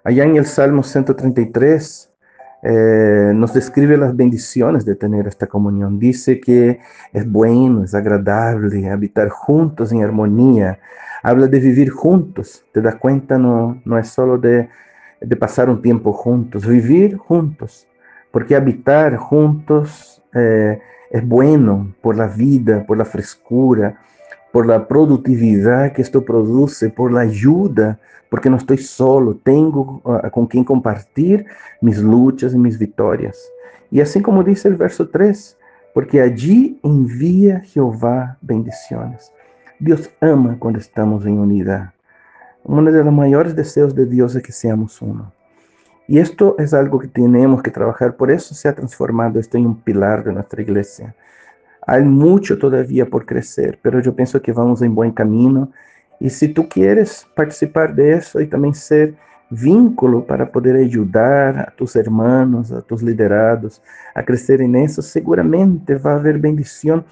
Allá 0.05 0.25
en 0.25 0.37
el 0.37 0.47
Salmo 0.47 0.83
133 0.83 2.11
eh, 2.63 3.33
nos 3.35 3.55
describe 3.55 3.97
las 3.97 4.17
bendiciones 4.17 4.85
de 4.85 4.95
tener 4.95 5.27
esta 5.27 5.47
comunión. 5.47 5.99
Dice 5.99 6.41
que 6.41 6.81
es 7.13 7.31
bueno, 7.31 7.85
es 7.85 7.95
agradable 7.95 8.91
habitar 8.91 9.29
juntos 9.29 9.93
en 9.93 10.03
armonía, 10.03 10.79
habla 11.23 11.47
de 11.47 11.61
vivir 11.61 11.91
juntos, 11.91 12.65
te 12.73 12.81
das 12.81 12.97
cuenta, 12.97 13.39
no, 13.39 13.81
no 13.85 13.99
es 13.99 14.09
solo 14.09 14.39
de, 14.39 14.69
de 15.21 15.37
pasar 15.37 15.69
un 15.69 15.83
tiempo 15.83 16.13
juntos, 16.13 16.67
vivir 16.67 17.17
juntos, 17.17 17.87
porque 18.31 18.57
habitar 18.57 19.17
juntos 19.17 20.23
eh, 20.35 20.81
es 21.11 21.27
bueno 21.27 21.95
por 22.01 22.17
la 22.17 22.27
vida, 22.27 22.85
por 22.87 22.97
la 22.99 23.05
frescura, 23.05 23.99
por 24.53 24.67
la 24.67 24.89
productividad 24.89 25.93
que 25.93 26.03
esto 26.03 26.25
produce, 26.25 26.91
por 26.91 27.13
la 27.13 27.21
ayuda, 27.21 27.99
porque 28.31 28.51
no 28.51 28.57
estoy 28.57 28.79
solo, 28.79 29.37
tengo 29.37 30.01
uh, 30.05 30.31
con 30.31 30.47
quien 30.47 30.65
compartir 30.65 31.47
mis 31.81 31.99
luchas 31.99 32.55
y 32.55 32.59
mis 32.59 32.79
victorias. 32.79 33.39
Y 33.91 34.01
así 34.01 34.21
como 34.21 34.43
dice 34.43 34.69
el 34.69 34.77
verso 34.77 35.09
3, 35.09 35.57
porque 35.95 36.21
allí 36.21 36.79
envía 36.83 37.61
Jehová 37.61 38.37
bendiciones. 38.41 39.33
Dios 39.79 40.11
ama 40.21 40.57
cuando 40.59 40.79
estamos 40.79 41.25
en 41.27 41.39
unidad. 41.39 41.93
Uno 42.65 42.91
de 42.91 43.05
los 43.05 43.13
mayores 43.13 43.55
deseos 43.55 43.95
de 43.95 44.07
Dios 44.07 44.35
es 44.35 44.43
que 44.43 44.53
seamos 44.53 45.01
uno. 45.01 45.33
Y 46.09 46.19
esto 46.19 46.57
es 46.59 46.73
algo 46.73 46.99
que 46.99 47.09
tenemos 47.09 47.63
que 47.63 47.71
trabajar, 47.71 48.17
por 48.17 48.31
eso 48.31 48.55
se 48.55 48.69
ha 48.69 48.75
transformado 48.75 49.41
esto 49.41 49.57
en 49.57 49.67
un 49.67 49.81
pilar 49.81 50.23
de 50.25 50.33
nuestra 50.33 50.63
iglesia. 50.63 51.15
Hay 51.87 52.03
mucho 52.03 52.59
todavía 52.59 53.07
por 53.07 53.27
crecer, 53.27 53.79
pero 53.83 54.01
yo 54.01 54.15
pienso 54.15 54.41
que 54.41 54.53
vamos 54.53 54.83
en 54.83 54.95
buen 54.95 55.13
camino. 55.13 55.71
Y 56.19 56.31
si 56.31 56.49
tú 56.49 56.69
quieres 56.69 57.27
participar 57.35 57.95
de 57.95 58.13
eso 58.15 58.41
y 58.41 58.47
también 58.47 58.75
ser 58.75 59.15
vínculo 59.51 60.25
para 60.25 60.51
poder 60.51 60.77
ayudar 60.77 61.59
a 61.59 61.73
tus 61.77 61.95
hermanos, 61.95 62.73
a 62.73 62.83
tus 62.83 63.03
liderados 63.03 63.83
a 64.15 64.25
crecer 64.25 64.61
en 64.61 64.75
eso, 64.77 65.03
seguramente 65.03 65.97
va 65.97 66.13
a 66.13 66.17
haber 66.17 66.39
bendición 66.39 67.05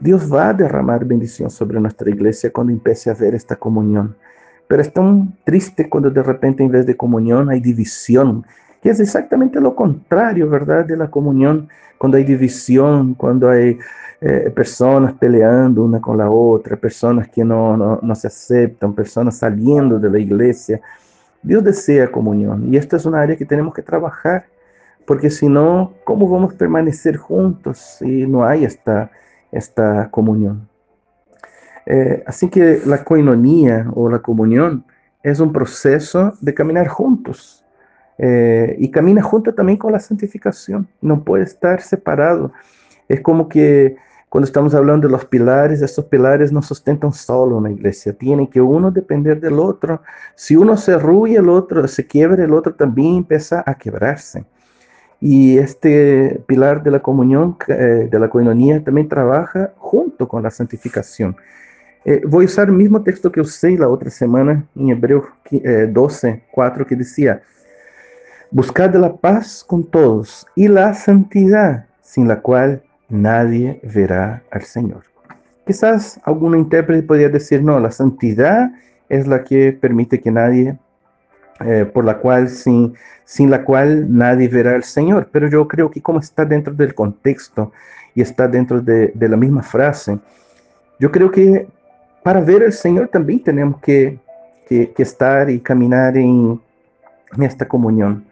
Dios 0.00 0.30
va 0.30 0.48
a 0.48 0.52
derramar 0.52 1.04
bendición 1.04 1.50
sobre 1.50 1.80
nuestra 1.80 2.10
iglesia 2.10 2.52
cuando 2.52 2.72
empiece 2.72 3.10
a 3.10 3.14
ver 3.14 3.34
esta 3.34 3.56
comunión. 3.56 4.16
Pero 4.68 4.82
es 4.82 4.92
tan 4.92 5.34
triste 5.44 5.88
cuando 5.88 6.10
de 6.10 6.22
repente 6.22 6.62
en 6.62 6.70
vez 6.70 6.86
de 6.86 6.96
comunión 6.96 7.50
hay 7.50 7.60
división, 7.60 8.44
que 8.82 8.90
es 8.90 9.00
exactamente 9.00 9.60
lo 9.60 9.74
contrario, 9.74 10.48
¿verdad? 10.48 10.84
De 10.84 10.96
la 10.96 11.08
comunión, 11.08 11.68
cuando 11.98 12.16
hay 12.16 12.24
división, 12.24 13.14
cuando 13.14 13.48
hay 13.48 13.78
eh, 14.20 14.52
personas 14.54 15.14
peleando 15.14 15.84
una 15.84 16.00
con 16.00 16.18
la 16.18 16.30
otra, 16.30 16.76
personas 16.76 17.28
que 17.28 17.44
no, 17.44 17.76
no, 17.76 18.14
se 18.14 18.26
aceptan, 18.26 18.94
personas 18.94 19.38
saliendo 19.38 19.98
de 19.98 20.10
la 20.10 20.18
iglesia. 20.18 20.80
Dios 21.42 21.62
desea 21.62 22.10
comunión 22.10 22.72
y 22.72 22.76
esta 22.76 22.96
es 22.96 23.04
una 23.04 23.20
área 23.20 23.36
que 23.36 23.44
tenemos 23.44 23.74
que 23.74 23.82
trabajar, 23.82 24.46
porque 25.06 25.30
si 25.30 25.48
no, 25.48 25.92
¿cómo 26.04 26.28
vamos 26.28 26.54
a 26.54 26.58
permanecer 26.58 27.16
juntos 27.16 27.98
si 27.98 28.26
no 28.26 28.44
hay 28.44 28.64
esta 28.64 29.10
esta 29.54 30.10
comunión. 30.10 30.68
Eh, 31.86 32.22
así 32.26 32.48
que 32.48 32.80
la 32.86 33.04
coinonía 33.04 33.86
o 33.94 34.08
la 34.08 34.20
comunión 34.20 34.84
es 35.22 35.40
un 35.40 35.52
proceso 35.52 36.32
de 36.40 36.54
caminar 36.54 36.88
juntos 36.88 37.64
eh, 38.18 38.76
y 38.78 38.90
camina 38.90 39.22
junto 39.22 39.54
también 39.54 39.78
con 39.78 39.92
la 39.92 40.00
santificación, 40.00 40.86
no 41.00 41.24
puede 41.24 41.44
estar 41.44 41.80
separado. 41.80 42.52
Es 43.08 43.20
como 43.20 43.48
que 43.48 43.96
cuando 44.28 44.46
estamos 44.46 44.74
hablando 44.74 45.06
de 45.06 45.12
los 45.12 45.24
pilares, 45.26 45.80
estos 45.80 46.06
pilares 46.06 46.50
no 46.50 46.62
sustentan 46.62 47.12
solo 47.12 47.58
una 47.58 47.70
iglesia, 47.70 48.12
tiene 48.12 48.48
que 48.48 48.60
uno 48.60 48.90
depender 48.90 49.40
del 49.40 49.58
otro. 49.58 50.02
Si 50.34 50.56
uno 50.56 50.76
se 50.76 50.94
arrulla, 50.94 51.40
el 51.40 51.48
otro 51.48 51.86
se 51.86 52.06
quiebra, 52.06 52.42
el 52.42 52.52
otro 52.52 52.74
también 52.74 53.18
empieza 53.18 53.62
a 53.64 53.74
quebrarse. 53.74 54.44
Y 55.20 55.58
este 55.58 56.42
pilar 56.46 56.82
de 56.82 56.90
la 56.90 57.00
comunión, 57.00 57.56
eh, 57.68 58.08
de 58.10 58.18
la 58.18 58.28
coinonía, 58.28 58.82
también 58.82 59.08
trabaja 59.08 59.72
junto 59.76 60.26
con 60.26 60.42
la 60.42 60.50
santificación. 60.50 61.36
Eh, 62.04 62.22
voy 62.26 62.44
a 62.44 62.46
usar 62.46 62.68
el 62.68 62.74
mismo 62.74 63.02
texto 63.02 63.32
que 63.32 63.40
usé 63.40 63.78
la 63.78 63.88
otra 63.88 64.10
semana 64.10 64.66
en 64.76 64.90
Hebreos 64.90 65.24
12, 65.50 66.44
4, 66.50 66.86
que 66.86 66.96
decía, 66.96 67.42
buscad 68.50 68.94
la 68.94 69.14
paz 69.16 69.64
con 69.66 69.84
todos 69.84 70.46
y 70.54 70.68
la 70.68 70.92
santidad, 70.92 71.86
sin 72.02 72.28
la 72.28 72.40
cual 72.40 72.82
nadie 73.08 73.80
verá 73.82 74.42
al 74.50 74.62
Señor. 74.62 75.04
Quizás 75.66 76.20
algún 76.24 76.58
intérprete 76.58 77.02
podría 77.04 77.30
decir, 77.30 77.62
no, 77.62 77.80
la 77.80 77.90
santidad 77.90 78.70
es 79.08 79.26
la 79.26 79.42
que 79.42 79.72
permite 79.72 80.20
que 80.20 80.30
nadie 80.30 80.76
eh, 81.60 81.88
por 81.90 82.04
la 82.04 82.18
cual 82.18 82.50
sin, 82.50 82.94
sin 83.24 83.50
la 83.50 83.64
cual 83.64 84.06
nadie 84.14 84.48
verá 84.48 84.74
al 84.74 84.84
Señor. 84.84 85.30
Pero 85.32 85.48
yo 85.48 85.66
creo 85.66 85.90
que 85.90 86.02
como 86.02 86.18
está 86.18 86.44
dentro 86.44 86.74
del 86.74 86.94
contexto 86.94 87.72
y 88.14 88.20
está 88.20 88.46
dentro 88.46 88.82
de, 88.82 89.10
de 89.14 89.28
la 89.28 89.38
misma 89.38 89.62
frase, 89.62 90.18
yo 90.98 91.10
creo 91.10 91.30
que 91.30 91.66
para 92.24 92.40
ver 92.40 92.62
al 92.62 92.72
Señor 92.72 93.08
también 93.08 93.44
tenemos 93.44 93.80
que, 93.82 94.18
que, 94.66 94.92
estar 94.96 95.50
y 95.50 95.60
caminar 95.60 96.16
en, 96.16 96.58
esta 97.38 97.68
comunión. 97.68 98.24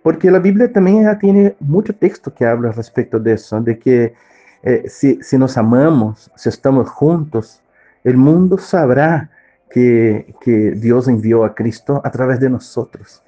Porque 0.00 0.30
la 0.30 0.38
Biblia 0.38 0.72
también 0.72 1.06
tiene 1.18 1.56
mucho 1.58 1.92
texto 1.92 2.32
que 2.32 2.46
habla 2.46 2.70
respecto 2.70 3.18
de 3.18 3.32
eso, 3.32 3.60
de 3.60 3.78
que 3.78 4.14
eh, 4.62 4.84
si, 4.86 5.18
si 5.22 5.36
nos 5.36 5.58
amamos, 5.58 6.30
si 6.36 6.48
estamos 6.48 6.88
juntos, 6.88 7.60
el 8.04 8.16
mundo 8.16 8.58
sabrá 8.58 9.28
que, 9.70 10.32
que, 10.40 10.70
Dios 10.72 11.08
envió 11.08 11.44
a 11.44 11.52
Cristo 11.52 12.00
a 12.04 12.10
través 12.12 12.38
de 12.38 12.48
nosotros. 12.48 13.24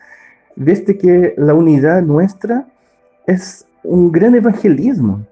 Desde 0.55 0.97
que 0.97 1.35
la 1.37 1.55
unidad 1.55 2.03
nuestra 2.03 2.69
es 3.27 3.67
un 3.83 4.13
gran 4.13 4.37
evangelismo. 4.37 5.27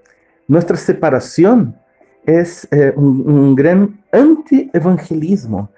Nuestra 0.48 0.76
separación 0.76 1.76
es 2.26 2.68
eh, 2.70 2.92
un, 2.96 3.54
gran 3.54 4.00
anti-evangelismo. 4.12 5.70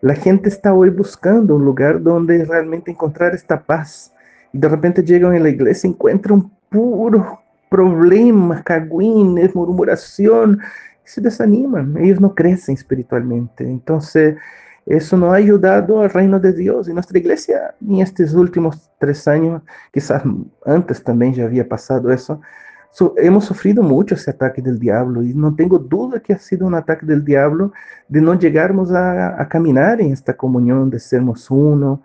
La 0.00 0.14
gente 0.14 0.48
está 0.48 0.74
hoy 0.74 0.90
buscando 0.90 1.56
un 1.56 1.64
lugar 1.64 2.02
donde 2.02 2.44
realmente 2.44 2.90
encontrar 2.90 3.34
esta 3.34 3.60
paz. 3.60 4.12
Y 4.52 4.58
de 4.58 4.68
repente 4.68 5.02
llegan 5.02 5.34
a 5.34 5.38
la 5.38 5.48
iglesia 5.48 5.88
y 5.88 5.92
encuentran 5.92 6.50
puro 6.68 7.40
problemas, 7.68 8.62
cagüines, 8.62 9.54
murmuración, 9.54 10.60
se 11.04 11.20
desaniman, 11.20 11.96
ellos 11.98 12.20
no 12.20 12.34
crecen 12.34 12.74
espiritualmente. 12.74 13.64
Entonces, 13.64 14.36
eso 14.86 15.16
no 15.16 15.32
ha 15.32 15.36
ayudado 15.36 16.02
al 16.02 16.10
reino 16.10 16.38
de 16.38 16.52
Dios. 16.52 16.88
Y 16.88 16.92
nuestra 16.92 17.18
iglesia, 17.18 17.74
en 17.80 18.00
estos 18.00 18.34
últimos 18.34 18.90
tres 18.98 19.26
años, 19.26 19.62
quizás 19.92 20.22
antes 20.64 21.02
también 21.02 21.34
ya 21.34 21.44
había 21.44 21.68
pasado 21.68 22.12
eso, 22.12 22.40
hemos 23.16 23.44
sufrido 23.44 23.82
mucho 23.82 24.14
ese 24.14 24.30
ataque 24.30 24.62
del 24.62 24.78
diablo. 24.78 25.22
Y 25.22 25.34
no 25.34 25.54
tengo 25.54 25.78
duda 25.78 26.20
que 26.20 26.32
ha 26.32 26.38
sido 26.38 26.66
un 26.66 26.74
ataque 26.74 27.06
del 27.06 27.24
diablo 27.24 27.72
de 28.08 28.20
no 28.20 28.38
llegarmos 28.38 28.90
a, 28.92 29.40
a 29.40 29.48
caminar 29.48 30.00
en 30.00 30.12
esta 30.12 30.36
comunión, 30.36 30.90
de 30.90 30.98
sermos 30.98 31.50
uno. 31.50 32.02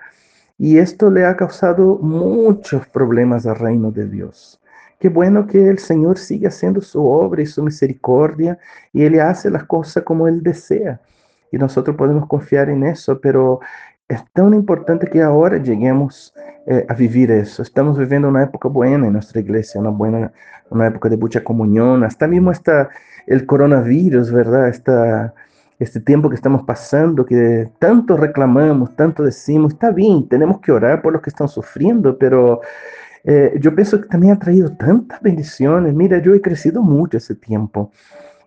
Y 0.58 0.78
esto 0.78 1.10
le 1.10 1.26
ha 1.26 1.36
causado 1.36 1.98
muchos 1.98 2.88
problemas 2.88 3.46
al 3.46 3.56
reino 3.56 3.92
de 3.92 4.08
Dios. 4.08 4.62
Qué 5.02 5.10
bueno 5.10 5.48
que 5.48 5.68
el 5.68 5.80
Señor 5.80 6.20
sigue 6.20 6.48
haciendo 6.48 6.80
su 6.80 7.04
obra 7.04 7.42
y 7.42 7.48
su 7.48 7.64
misericordia 7.64 8.60
y 8.94 9.04
Él 9.04 9.20
hace 9.20 9.50
las 9.50 9.64
cosas 9.64 10.04
como 10.04 10.28
Él 10.28 10.44
desea. 10.44 11.02
Y 11.52 11.58
nosotros 11.58 11.96
podemos 11.96 12.28
confiar 12.28 12.70
en 12.70 12.84
eso, 12.84 13.20
pero 13.20 13.62
es 14.08 14.24
tan 14.34 14.54
importante 14.54 15.08
que 15.08 15.22
ahora 15.24 15.58
lleguemos 15.58 16.34
eh, 16.68 16.86
a 16.88 16.94
vivir 16.94 17.32
eso. 17.32 17.64
Estamos 17.64 17.98
viviendo 17.98 18.28
una 18.28 18.44
época 18.44 18.70
buena 18.70 19.08
en 19.08 19.14
nuestra 19.14 19.40
iglesia, 19.40 19.82
una 19.82 19.90
buena, 19.90 20.32
una 20.70 20.88
época 20.88 21.10
de 21.10 21.18
mucha 21.18 21.44
comunión. 21.44 22.04
Hasta 22.04 22.28
mismo 22.28 22.52
está 22.52 22.90
el 23.28 23.46
coronavirus, 23.46 24.32
¿verdad? 24.32 24.68
Esta, 24.68 25.34
este 25.80 26.00
tiempo 26.00 26.30
que 26.30 26.36
estamos 26.36 26.64
pasando, 26.64 27.26
que 27.26 27.70
tanto 27.80 28.16
reclamamos, 28.16 28.96
tanto 28.96 29.24
decimos, 29.24 29.74
está 29.74 29.92
bien, 29.92 30.28
tenemos 30.28 30.60
que 30.62 30.72
orar 30.72 31.02
por 31.02 31.14
los 31.14 31.22
que 31.24 31.32
están 31.32 31.48
sufriendo, 31.48 32.18
pero 32.18 32.62
eh, 33.24 33.58
yo 33.60 33.74
pienso 33.74 34.00
que 34.00 34.08
también 34.08 34.34
ha 34.34 34.40
traído 34.40 34.72
tantas 34.76 35.22
bendiciones. 35.22 35.94
Mira, 35.94 36.20
yo 36.22 36.34
he 36.34 36.42
crecido 36.42 36.82
mucho 36.82 37.18
ese 37.18 37.36
tiempo. 37.36 37.92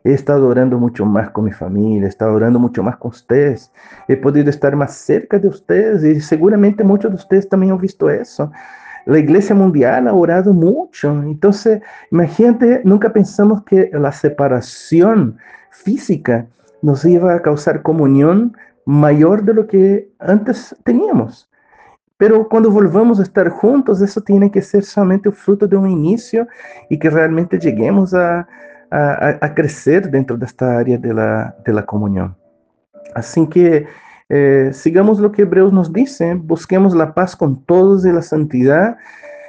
He 0.06 0.12
estado 0.12 0.48
orando 0.48 0.78
mucho 0.78 1.06
más 1.06 1.30
con 1.30 1.44
mi 1.44 1.52
familia, 1.52 2.04
he 2.04 2.10
estado 2.10 2.34
orando 2.34 2.58
mucho 2.58 2.82
más 2.82 2.98
con 2.98 3.10
ustedes. 3.10 3.72
He 4.06 4.18
podido 4.18 4.50
estar 4.50 4.76
más 4.76 4.94
cerca 4.94 5.38
de 5.38 5.48
ustedes 5.48 6.04
y 6.04 6.20
seguramente 6.20 6.84
muchos 6.84 7.10
de 7.10 7.16
ustedes 7.16 7.48
también 7.48 7.72
han 7.72 7.80
visto 7.80 8.10
eso. 8.10 8.52
La 9.06 9.18
iglesia 9.18 9.54
mundial 9.54 10.06
ha 10.06 10.12
orado 10.12 10.52
mucho. 10.52 11.10
Entonces, 11.22 11.80
imagínate, 12.10 12.82
nunca 12.84 13.14
pensamos 13.14 13.64
que 13.64 13.90
la 13.94 14.12
separación 14.12 15.38
física 15.70 16.46
nos 16.82 17.02
iba 17.06 17.34
a 17.34 17.40
causar 17.40 17.80
comunión 17.80 18.54
mayor 18.84 19.42
de 19.42 19.54
lo 19.54 19.66
que 19.66 20.10
antes 20.18 20.76
teníamos. 20.84 21.48
Pero 22.18 22.46
cuando 22.50 22.70
volvamos 22.70 23.20
a 23.20 23.22
estar 23.22 23.48
juntos, 23.48 24.02
eso 24.02 24.20
tiene 24.20 24.50
que 24.50 24.60
ser 24.60 24.84
solamente 24.84 25.30
el 25.30 25.34
fruto 25.34 25.66
de 25.66 25.76
un 25.76 25.88
inicio 25.88 26.46
y 26.90 26.98
que 26.98 27.08
realmente 27.08 27.58
lleguemos 27.58 28.12
a, 28.12 28.46
a, 28.94 29.54
crecer 29.54 30.10
dentro 30.10 30.36
de 30.36 30.46
esta 30.46 30.78
área 30.78 30.98
de 30.98 31.12
la, 31.12 31.56
de 31.64 31.72
la 31.72 31.84
comunión. 31.84 32.36
Así 33.14 33.46
que 33.48 33.86
eh, 34.28 34.70
sigamos 34.72 35.18
lo 35.18 35.32
que 35.32 35.42
Hebreos 35.42 35.72
nos 35.72 35.92
dice, 35.92 36.34
busquemos 36.34 36.94
la 36.94 37.12
paz 37.12 37.34
con 37.34 37.64
todos 37.64 38.06
y 38.06 38.12
la 38.12 38.22
santidad, 38.22 38.96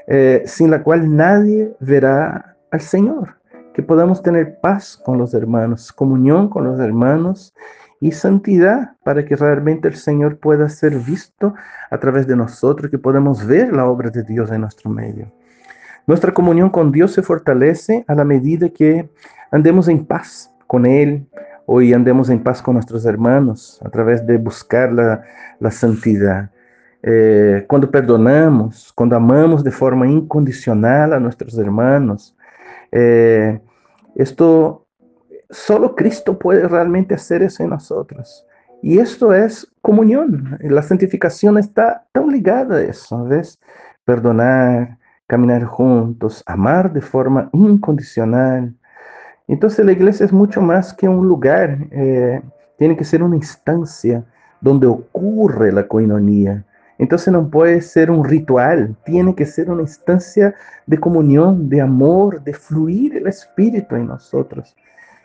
eh, 0.07 0.43
sin 0.45 0.71
la 0.71 0.81
cual 0.83 1.15
nadie 1.15 1.73
verá 1.79 2.55
al 2.71 2.81
Señor. 2.81 3.35
Que 3.73 3.83
podamos 3.83 4.21
tener 4.23 4.59
paz 4.61 4.97
con 5.03 5.17
los 5.17 5.33
hermanos, 5.33 5.91
comunión 5.91 6.49
con 6.49 6.63
los 6.63 6.79
hermanos 6.79 7.53
y 7.99 8.11
santidad 8.11 8.93
para 9.03 9.25
que 9.25 9.35
realmente 9.35 9.87
el 9.87 9.95
Señor 9.95 10.37
pueda 10.39 10.69
ser 10.69 10.97
visto 10.97 11.53
a 11.91 11.97
través 11.99 12.25
de 12.25 12.35
nosotros, 12.35 12.89
que 12.89 12.97
podamos 12.97 13.45
ver 13.45 13.73
la 13.73 13.85
obra 13.85 14.09
de 14.09 14.23
Dios 14.23 14.51
en 14.51 14.61
nuestro 14.61 14.89
medio. 14.89 15.31
Nuestra 16.07 16.33
comunión 16.33 16.69
con 16.69 16.91
Dios 16.91 17.13
se 17.13 17.23
fortalece 17.23 18.05
a 18.07 18.13
la 18.13 18.23
medida 18.23 18.69
que 18.69 19.09
andemos 19.51 19.87
en 19.87 20.05
paz 20.05 20.51
con 20.67 20.85
Él, 20.85 21.27
hoy 21.65 21.93
andemos 21.93 22.29
en 22.29 22.43
paz 22.43 22.61
con 22.61 22.75
nuestros 22.75 23.05
hermanos 23.05 23.81
a 23.83 23.89
través 23.89 24.25
de 24.25 24.37
buscar 24.37 24.91
la, 24.91 25.23
la 25.59 25.71
santidad. 25.71 26.49
Eh, 27.03 27.65
cuando 27.67 27.91
perdonamos, 27.91 28.91
cuando 28.93 29.15
amamos 29.15 29.63
de 29.63 29.71
forma 29.71 30.07
incondicional 30.07 31.13
a 31.13 31.19
nuestros 31.19 31.57
hermanos, 31.57 32.35
eh, 32.91 33.59
esto 34.15 34.87
solo 35.49 35.95
Cristo 35.95 36.39
puede 36.39 36.67
realmente 36.67 37.13
hacer 37.13 37.43
eso 37.43 37.63
en 37.63 37.69
nosotros. 37.69 38.45
Y 38.81 38.99
esto 38.99 39.33
es 39.33 39.71
comunión. 39.81 40.57
La 40.61 40.81
santificación 40.81 41.57
está 41.57 42.05
tan 42.11 42.29
ligada 42.29 42.77
a 42.77 42.81
eso, 42.81 43.23
¿ves? 43.25 43.59
Perdonar, 44.03 44.97
caminar 45.27 45.63
juntos, 45.65 46.43
amar 46.45 46.91
de 46.91 47.01
forma 47.01 47.49
incondicional. 47.53 48.73
Entonces 49.47 49.85
la 49.85 49.91
iglesia 49.91 50.25
es 50.25 50.33
mucho 50.33 50.61
más 50.61 50.93
que 50.93 51.07
un 51.07 51.27
lugar, 51.27 51.77
eh, 51.91 52.41
tiene 52.77 52.97
que 52.97 53.03
ser 53.03 53.21
una 53.23 53.35
instancia 53.35 54.23
donde 54.59 54.87
ocurre 54.87 55.71
la 55.71 55.87
coinonía. 55.87 56.65
Entonces 56.97 57.31
no 57.31 57.49
puede 57.49 57.81
ser 57.81 58.09
un 58.09 58.23
ritual, 58.23 58.95
tiene 59.05 59.35
que 59.35 59.45
ser 59.45 59.69
una 59.69 59.81
instancia 59.81 60.55
de 60.87 60.97
comunión, 60.97 61.69
de 61.69 61.81
amor, 61.81 62.41
de 62.43 62.53
fluir 62.53 63.17
el 63.17 63.27
Espíritu 63.27 63.95
en 63.95 64.07
nosotros. 64.07 64.75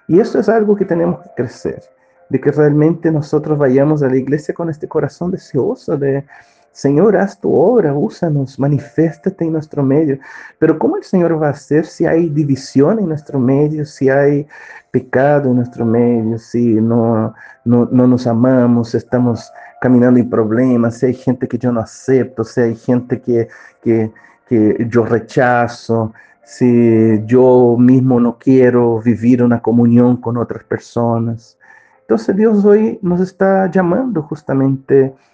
Y 0.09 0.18
eso 0.18 0.40
es 0.40 0.48
algo 0.48 0.74
que 0.74 0.85
tenemos 0.85 1.20
que 1.20 1.30
crecer, 1.37 1.83
de 2.28 2.40
que 2.40 2.50
realmente 2.50 3.11
nosotros 3.12 3.56
vayamos 3.56 4.02
a 4.02 4.09
la 4.09 4.16
iglesia 4.16 4.52
con 4.52 4.68
este 4.68 4.88
corazón 4.88 5.30
deseoso 5.30 5.96
de, 5.96 6.24
Señor, 6.72 7.16
haz 7.16 7.38
tu 7.40 7.52
obra, 7.52 7.92
úsanos, 7.92 8.59
manifiéstate 8.59 9.44
en 9.44 9.52
nuestro 9.52 9.83
medio. 9.83 10.18
Pero 10.59 10.78
¿cómo 10.78 10.96
el 10.96 11.04
Señor 11.04 11.40
va 11.42 11.48
a 11.48 11.50
hacer 11.50 11.85
si 11.85 12.06
hay 12.06 12.28
división 12.28 12.98
en 13.00 13.09
nuestro 13.09 13.38
medio, 13.40 13.85
si 13.85 14.09
hay 14.09 14.46
pecado 14.90 15.50
en 15.50 15.56
nuestro 15.56 15.85
medio, 15.85 16.38
si 16.38 16.74
no, 16.74 17.35
no, 17.64 17.88
no 17.90 18.06
nos 18.06 18.26
amamos, 18.26 18.94
estamos 18.94 19.52
caminando 19.80 20.20
en 20.20 20.30
problemas, 20.30 20.98
si 20.98 21.06
hay 21.06 21.14
gente 21.14 21.48
que 21.48 21.59
yo 21.59 21.72
no 21.72 21.80
acepto, 21.80 22.44
si 22.44 22.61
hay 22.61 22.76
gente 22.76 23.20
que, 23.20 23.48
que, 23.83 24.12
que 24.46 24.87
yo 24.88 25.04
rechazo, 25.04 26.12
si 26.44 27.22
yo 27.26 27.76
mismo 27.78 28.20
no 28.20 28.38
quiero 28.38 29.00
vivir 29.00 29.42
una 29.42 29.61
comunión 29.61 30.16
con 30.16 30.37
otras 30.37 30.64
personas. 30.64 31.59
Entonces 32.00 32.37
Dios 32.37 32.64
hoy 32.64 32.98
nos 33.02 33.20
está 33.20 33.70
llamando 33.70 34.22
justamente 34.22 35.06
a 35.06 35.30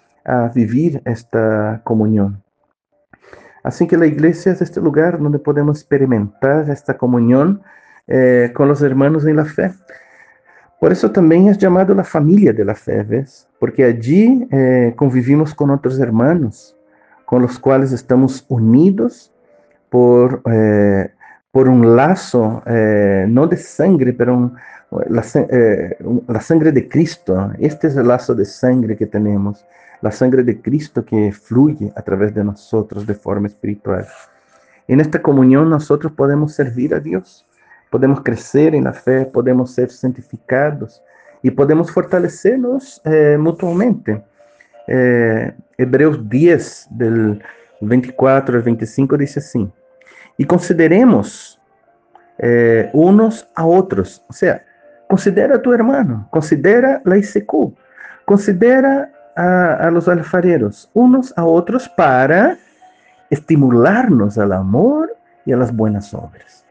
vivir 0.55 1.03
esta 1.05 1.81
comunión. 1.85 2.43
Así 3.62 3.87
que 3.87 3.97
la 3.97 4.07
iglesia 4.07 4.53
es 4.53 4.62
este 4.62 4.81
lugar 4.81 5.19
donde 5.19 5.39
podemos 5.39 5.81
experimentar 5.81 6.71
esta 6.71 6.97
comunión 6.97 7.62
eh, 8.07 8.53
con 8.55 8.69
los 8.69 8.81
hermanos 8.83 9.27
en 9.27 9.37
la 9.37 9.45
fe. 9.45 9.73
Por 10.79 10.93
eso 10.93 11.11
también 11.11 11.49
es 11.49 11.59
llamado 11.59 11.95
la 11.95 12.05
familia 12.05 12.53
de 12.53 12.65
la 12.65 12.75
fe, 12.75 13.03
¿ves? 13.03 13.49
Porque 13.59 13.85
allí 13.85 14.47
eh, 14.53 14.93
convivimos 14.97 15.55
con 15.55 15.71
otros 15.71 15.99
hermanos, 15.99 16.77
con 17.25 17.43
los 17.43 17.59
cuales 17.59 17.93
estamos 17.93 18.45
unidos 18.49 19.33
por, 19.91 20.43
eh, 20.51 21.11
por 21.51 21.69
un 21.69 21.97
lazo, 21.97 22.62
eh, 22.67 23.27
no 23.29 23.47
de 23.47 23.57
sangre, 23.57 24.12
pero 24.12 24.53
eh, 24.93 25.97
la, 26.29 26.41
sangre 26.41 26.73
de 26.73 26.89
Cristo. 26.89 27.51
Este 27.59 27.89
es 27.89 27.97
el 27.97 28.09
lazo 28.09 28.35
de 28.35 28.45
sangre 28.45 28.97
que 28.97 29.07
tenemos, 29.07 29.65
la 30.01 30.11
sangre 30.11 30.43
de 30.43 30.61
Cristo 30.61 31.05
que 31.05 31.33
fluye 31.33 31.93
a 31.97 32.03
través 32.03 32.35
de 32.35 32.45
nosotros 32.45 33.07
de 33.07 33.15
forma 33.15 33.49
espiritual. 33.49 34.07
En 34.89 35.01
esta 35.01 35.21
comunión 35.21 35.69
nosotros 35.69 36.13
podemos 36.13 36.53
servir 36.55 36.95
a 36.95 37.01
Dios, 37.01 37.45
podemos 37.91 38.21
crecer 38.23 38.75
en 38.75 38.85
la 38.85 38.93
fe, 38.93 39.27
podemos 39.27 39.73
ser 39.73 39.91
santificados 39.91 41.03
y 41.43 41.51
podemos 41.51 41.91
fortalecernos 41.91 43.01
mutuamente. 43.39 44.23
eh, 44.89 45.53
Hebreos 45.79 46.29
10, 46.29 46.89
del 46.91 47.43
24 47.81 48.57
al 48.57 48.63
25, 48.63 49.17
dice 49.17 49.41
así, 49.41 49.69
y 50.39 50.45
consideremos 50.45 51.61
eh, 52.39 52.91
unos 52.93 53.49
a 53.55 53.67
otros, 53.67 54.23
o 54.29 54.33
sea, 54.33 54.65
considera 55.09 55.57
a 55.57 55.63
tu 55.63 55.73
hermano, 55.73 56.29
considera 56.31 57.01
la 57.05 57.17
ICQ, 57.19 57.75
considera 58.25 59.11
a, 59.37 59.90
los 59.90 60.09
alfareros, 60.09 60.90
unos 60.94 61.33
a 61.37 61.44
otros 61.44 61.88
para 61.90 62.57
estimularnos 63.31 64.38
al 64.38 64.53
amor 64.53 65.14
y 65.44 65.53
a 65.53 65.57
las 65.57 65.75
buenas 65.75 66.14
obras. 66.14 66.64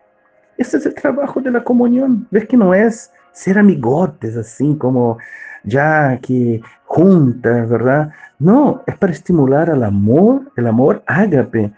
Este 0.58 0.78
es 0.78 0.86
el 0.86 0.96
trabajo 0.96 1.42
de 1.42 1.52
la 1.52 1.64
comunión. 1.64 2.28
¿Ves 2.32 2.48
que 2.48 2.58
no 2.58 2.74
es 2.74 3.12
ser 3.32 3.60
amigotes 3.60 4.36
así 4.38 4.76
como 4.78 5.18
ya 5.64 6.18
que 6.22 6.62
juntas, 6.86 7.70
¿verdad? 7.70 8.12
No, 8.40 8.82
es 8.86 8.98
para 8.98 9.14
estimular 9.14 9.70
al 9.70 9.84
amor, 9.84 10.52
el 10.56 10.68
amor 10.68 11.04
ágape 11.06 11.72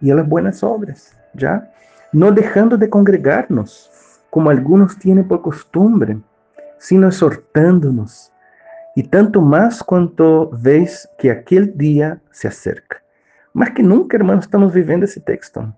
y 0.00 0.10
a 0.10 0.14
las 0.14 0.28
buenas 0.28 0.62
obras, 0.62 1.16
¿ya? 1.34 1.70
No 2.12 2.32
dejando 2.32 2.76
de 2.76 2.88
congregarnos, 2.88 3.90
como 4.30 4.50
algunos 4.50 4.98
tienen 4.98 5.26
por 5.26 5.42
costumbre, 5.42 6.18
sino 6.78 7.08
exhortándonos, 7.08 8.31
y 8.94 9.04
tanto 9.04 9.40
más 9.40 9.82
cuanto 9.82 10.50
veis 10.50 11.08
que 11.18 11.30
aquel 11.30 11.76
día 11.76 12.20
se 12.30 12.48
acerca. 12.48 13.02
Más 13.54 13.70
que 13.70 13.82
nunca, 13.82 14.16
hermanos, 14.16 14.44
estamos 14.44 14.72
viviendo 14.72 15.06
ese 15.06 15.20
texto. 15.20 15.74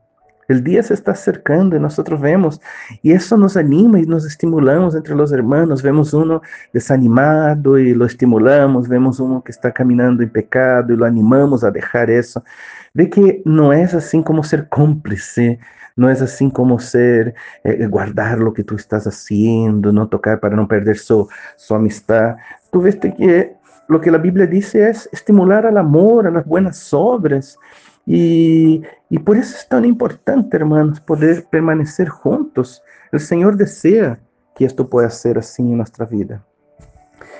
El 0.46 0.62
día 0.62 0.82
se 0.82 0.94
está 0.94 1.12
acercando 1.12 1.74
y 1.74 1.80
nosotros 1.80 2.20
vemos, 2.20 2.60
y 3.02 3.12
eso 3.12 3.36
nos 3.36 3.56
anima 3.56 3.98
y 3.98 4.06
nos 4.06 4.26
estimulamos 4.26 4.94
entre 4.94 5.14
los 5.14 5.32
hermanos. 5.32 5.82
Vemos 5.82 6.12
uno 6.12 6.42
desanimado 6.72 7.78
y 7.78 7.94
lo 7.94 8.04
estimulamos, 8.04 8.88
vemos 8.88 9.20
uno 9.20 9.42
que 9.42 9.52
está 9.52 9.72
caminando 9.72 10.22
en 10.22 10.30
pecado 10.30 10.92
y 10.92 10.96
lo 10.96 11.06
animamos 11.06 11.64
a 11.64 11.70
dejar 11.70 12.10
eso. 12.10 12.44
Ve 12.92 13.08
que 13.08 13.42
no 13.44 13.72
es 13.72 13.94
así 13.94 14.22
como 14.22 14.44
ser 14.44 14.68
cómplice, 14.68 15.58
no 15.96 16.10
es 16.10 16.20
así 16.20 16.50
como 16.50 16.78
ser, 16.78 17.34
eh, 17.62 17.86
guardar 17.86 18.38
lo 18.38 18.52
que 18.52 18.64
tú 18.64 18.76
estás 18.76 19.06
haciendo, 19.06 19.92
no 19.92 20.08
tocar 20.08 20.40
para 20.40 20.56
no 20.56 20.68
perder 20.68 20.98
su, 20.98 21.28
su 21.56 21.74
amistad. 21.74 22.36
Tú 22.74 22.82
ves 22.82 22.96
que 22.96 23.54
lo 23.86 24.00
que 24.00 24.10
la 24.10 24.18
Biblia 24.18 24.48
dice 24.48 24.90
es 24.90 25.08
estimular 25.12 25.64
al 25.64 25.78
amor, 25.78 26.26
a 26.26 26.30
las 26.32 26.44
buenas 26.44 26.92
obras. 26.92 27.56
Y, 28.04 28.82
y 29.08 29.18
por 29.20 29.36
eso 29.36 29.56
es 29.56 29.68
tan 29.68 29.84
importante, 29.84 30.56
hermanos, 30.56 30.98
poder 30.98 31.46
permanecer 31.48 32.08
juntos. 32.08 32.82
El 33.12 33.20
Señor 33.20 33.56
desea 33.56 34.18
que 34.56 34.64
esto 34.64 34.90
pueda 34.90 35.08
ser 35.08 35.38
así 35.38 35.62
en 35.62 35.76
nuestra 35.76 36.04
vida. 36.04 36.44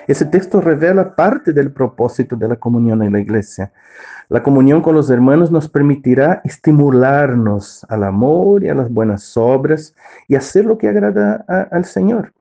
Ese 0.07 0.25
texto 0.25 0.61
revela 0.61 1.17
parte 1.17 1.53
del 1.53 1.73
propósito 1.73 2.37
de 2.37 2.47
la 2.47 2.55
comunión 2.55 3.03
en 3.03 3.15
la 3.15 3.19
iglesia. 3.19 3.73
La 4.29 4.41
comunión 4.41 4.83
con 4.83 4.95
los 4.95 5.11
hermanos 5.11 5.51
nos 5.51 5.69
permitirá 5.69 6.43
estimularnos 6.45 7.85
al 7.89 8.05
amor 8.05 8.63
y 8.63 8.69
a 8.69 8.75
las 8.77 8.89
buenas 8.89 9.37
obras 9.37 9.97
y 10.29 10.37
hacer 10.37 10.65
lo 10.65 10.79
que 10.79 10.89
agrada 10.89 11.45
al 11.73 11.87
Señor. 11.87 12.33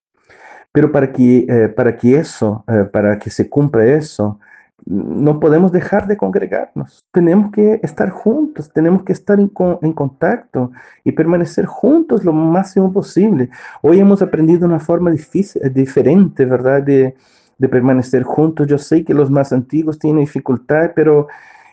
Pero 0.74 0.92
para 0.92 1.14
que, 1.14 1.46
eh, 1.48 1.70
para 1.70 1.96
que 1.96 2.18
eso, 2.18 2.66
eh, 2.68 2.86
para 2.92 3.18
que 3.20 3.30
se 3.30 3.48
cumpla 3.48 3.86
eso, 3.86 4.40
no 4.86 5.40
podemos 5.40 5.72
dejar 5.72 6.08
de 6.08 6.18
congregarnos. 6.18 7.06
Tenemos 7.12 7.52
que 7.52 7.80
estar 7.84 8.10
juntos, 8.10 8.70
tenemos 8.74 9.04
que 9.04 9.14
estar 9.14 9.40
en, 9.40 9.48
contacto 9.48 10.72
y 11.06 11.14
permanecer 11.14 11.66
juntos 11.66 12.26
lo 12.26 12.34
máximo 12.34 12.92
posible. 12.92 13.50
Hoy 13.82 14.00
hemos 14.00 14.22
aprendido 14.22 14.66
una 14.66 14.80
forma 14.80 15.12
diferente, 15.12 16.44
¿verdad? 16.46 16.84
De, 16.84 17.16
de 17.58 17.70
permanecer 17.70 18.24
juntos. 18.24 18.68
Yo 18.68 18.78
sé 18.78 19.06
que 19.06 19.14
los 19.14 19.30
más 19.30 19.54
antiguos 19.54 20.00
tienen 20.00 20.22
dificultad, 20.22 20.92
pero 20.96 21.28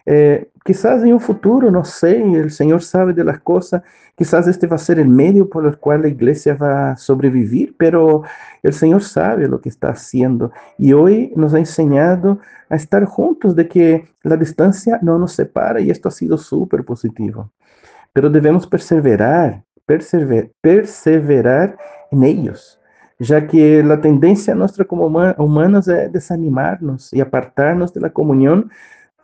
eh, 0.07 0.51
quizás 0.65 1.03
en 1.03 1.13
un 1.13 1.21
futuro, 1.21 1.71
no 1.71 1.85
sé, 1.85 2.23
el 2.23 2.51
Señor 2.51 2.83
sabe 2.83 3.13
de 3.13 3.25
las 3.25 3.41
cosas, 3.41 3.83
quizás 4.17 4.47
este 4.47 4.67
va 4.67 4.77
a 4.77 4.79
ser 4.79 4.99
el 4.99 5.09
medio 5.09 5.49
por 5.49 5.67
el 5.67 5.79
cual 5.79 6.03
la 6.03 6.09
iglesia 6.09 6.55
va 6.55 6.93
a 6.93 6.97
sobrevivir, 6.97 7.75
pero 7.79 8.23
el 8.63 8.73
Señor 8.73 9.03
sabe 9.03 9.49
lo 9.49 9.61
que 9.61 9.69
está 9.69 9.91
haciendo 9.91 10.53
y 10.79 10.93
hoy 10.93 11.33
nos 11.37 11.55
ha 11.55 11.59
enseñado 11.59 12.39
a 12.69 12.77
estar 12.77 13.05
juntos, 13.05 13.57
de 13.57 13.69
que 13.69 14.09
la 14.23 14.37
distancia 14.37 14.99
no 15.03 15.19
nos 15.19 15.33
separa 15.33 15.81
y 15.81 15.91
esto 15.91 16.09
ha 16.09 16.13
sido 16.13 16.39
súper 16.39 16.85
positivo. 16.85 17.51
Pero 18.13 18.31
debemos 18.31 18.67
perseverar, 18.67 19.63
perseverar, 19.87 20.51
perseverar 20.61 21.77
en 22.11 22.25
ellos 22.25 22.81
ya 23.21 23.47
que 23.47 23.83
la 23.83 24.01
tendencia 24.01 24.55
nuestra 24.55 24.85
como 24.87 25.07
humanos 25.37 25.87
es 25.89 26.11
desanimarnos 26.11 27.13
y 27.13 27.21
apartarnos 27.21 27.93
de 27.93 28.01
la 28.01 28.11
comunión 28.11 28.71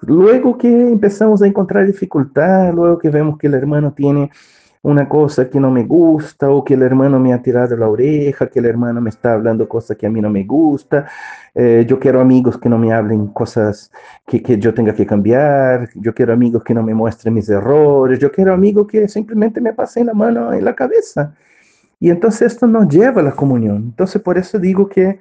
Luego 0.06 0.56
que 0.56 0.68
empezamos 0.68 1.42
a 1.42 1.46
encontrar 1.46 1.86
dificultad, 1.86 2.72
luego 2.72 2.98
que 2.98 3.10
vemos 3.10 3.36
que 3.38 3.48
el 3.48 3.54
hermano 3.54 3.92
tiene 3.92 4.30
una 4.82 5.08
cosa 5.08 5.50
que 5.50 5.58
no 5.58 5.68
me 5.68 5.82
gusta 5.82 6.48
o 6.48 6.62
que 6.64 6.74
el 6.74 6.82
hermano 6.82 7.18
me 7.18 7.32
ha 7.32 7.42
tirado 7.42 7.76
la 7.76 7.88
oreja, 7.88 8.46
que 8.46 8.60
el 8.60 8.66
hermano 8.66 9.00
me 9.00 9.10
está 9.10 9.32
hablando 9.32 9.68
cosas 9.68 9.96
que 9.96 10.06
a 10.06 10.10
mí 10.10 10.20
no 10.20 10.30
me 10.30 10.44
gusta, 10.44 11.06
eh, 11.52 11.84
yo 11.88 11.98
quiero 11.98 12.20
amigos 12.20 12.56
que 12.56 12.68
no 12.68 12.78
me 12.78 12.92
hablen 12.92 13.26
cosas 13.28 13.90
que, 14.24 14.40
que, 14.40 14.58
yo 14.58 14.72
tenga 14.72 14.94
que 14.94 15.04
cambiar, 15.04 15.88
yo 15.96 16.14
quiero 16.14 16.32
amigos 16.32 16.62
que 16.62 16.72
no 16.72 16.84
me 16.84 16.94
muestren 16.94 17.34
mis 17.34 17.48
errores, 17.48 18.20
yo 18.20 18.30
quiero 18.30 18.52
amigos 18.52 18.86
que 18.86 19.08
simplemente 19.08 19.60
me 19.60 19.72
pasen 19.72 20.06
la 20.06 20.14
mano 20.14 20.52
en 20.52 20.64
la 20.64 20.74
cabeza. 20.76 21.34
Y 21.98 22.10
entonces 22.10 22.52
esto 22.52 22.68
nos 22.68 22.88
lleva 22.88 23.22
a 23.22 23.24
la 23.24 23.32
comunión. 23.32 23.76
Entonces 23.86 24.22
por 24.22 24.38
eso 24.38 24.56
digo 24.58 24.88
que 24.88 25.18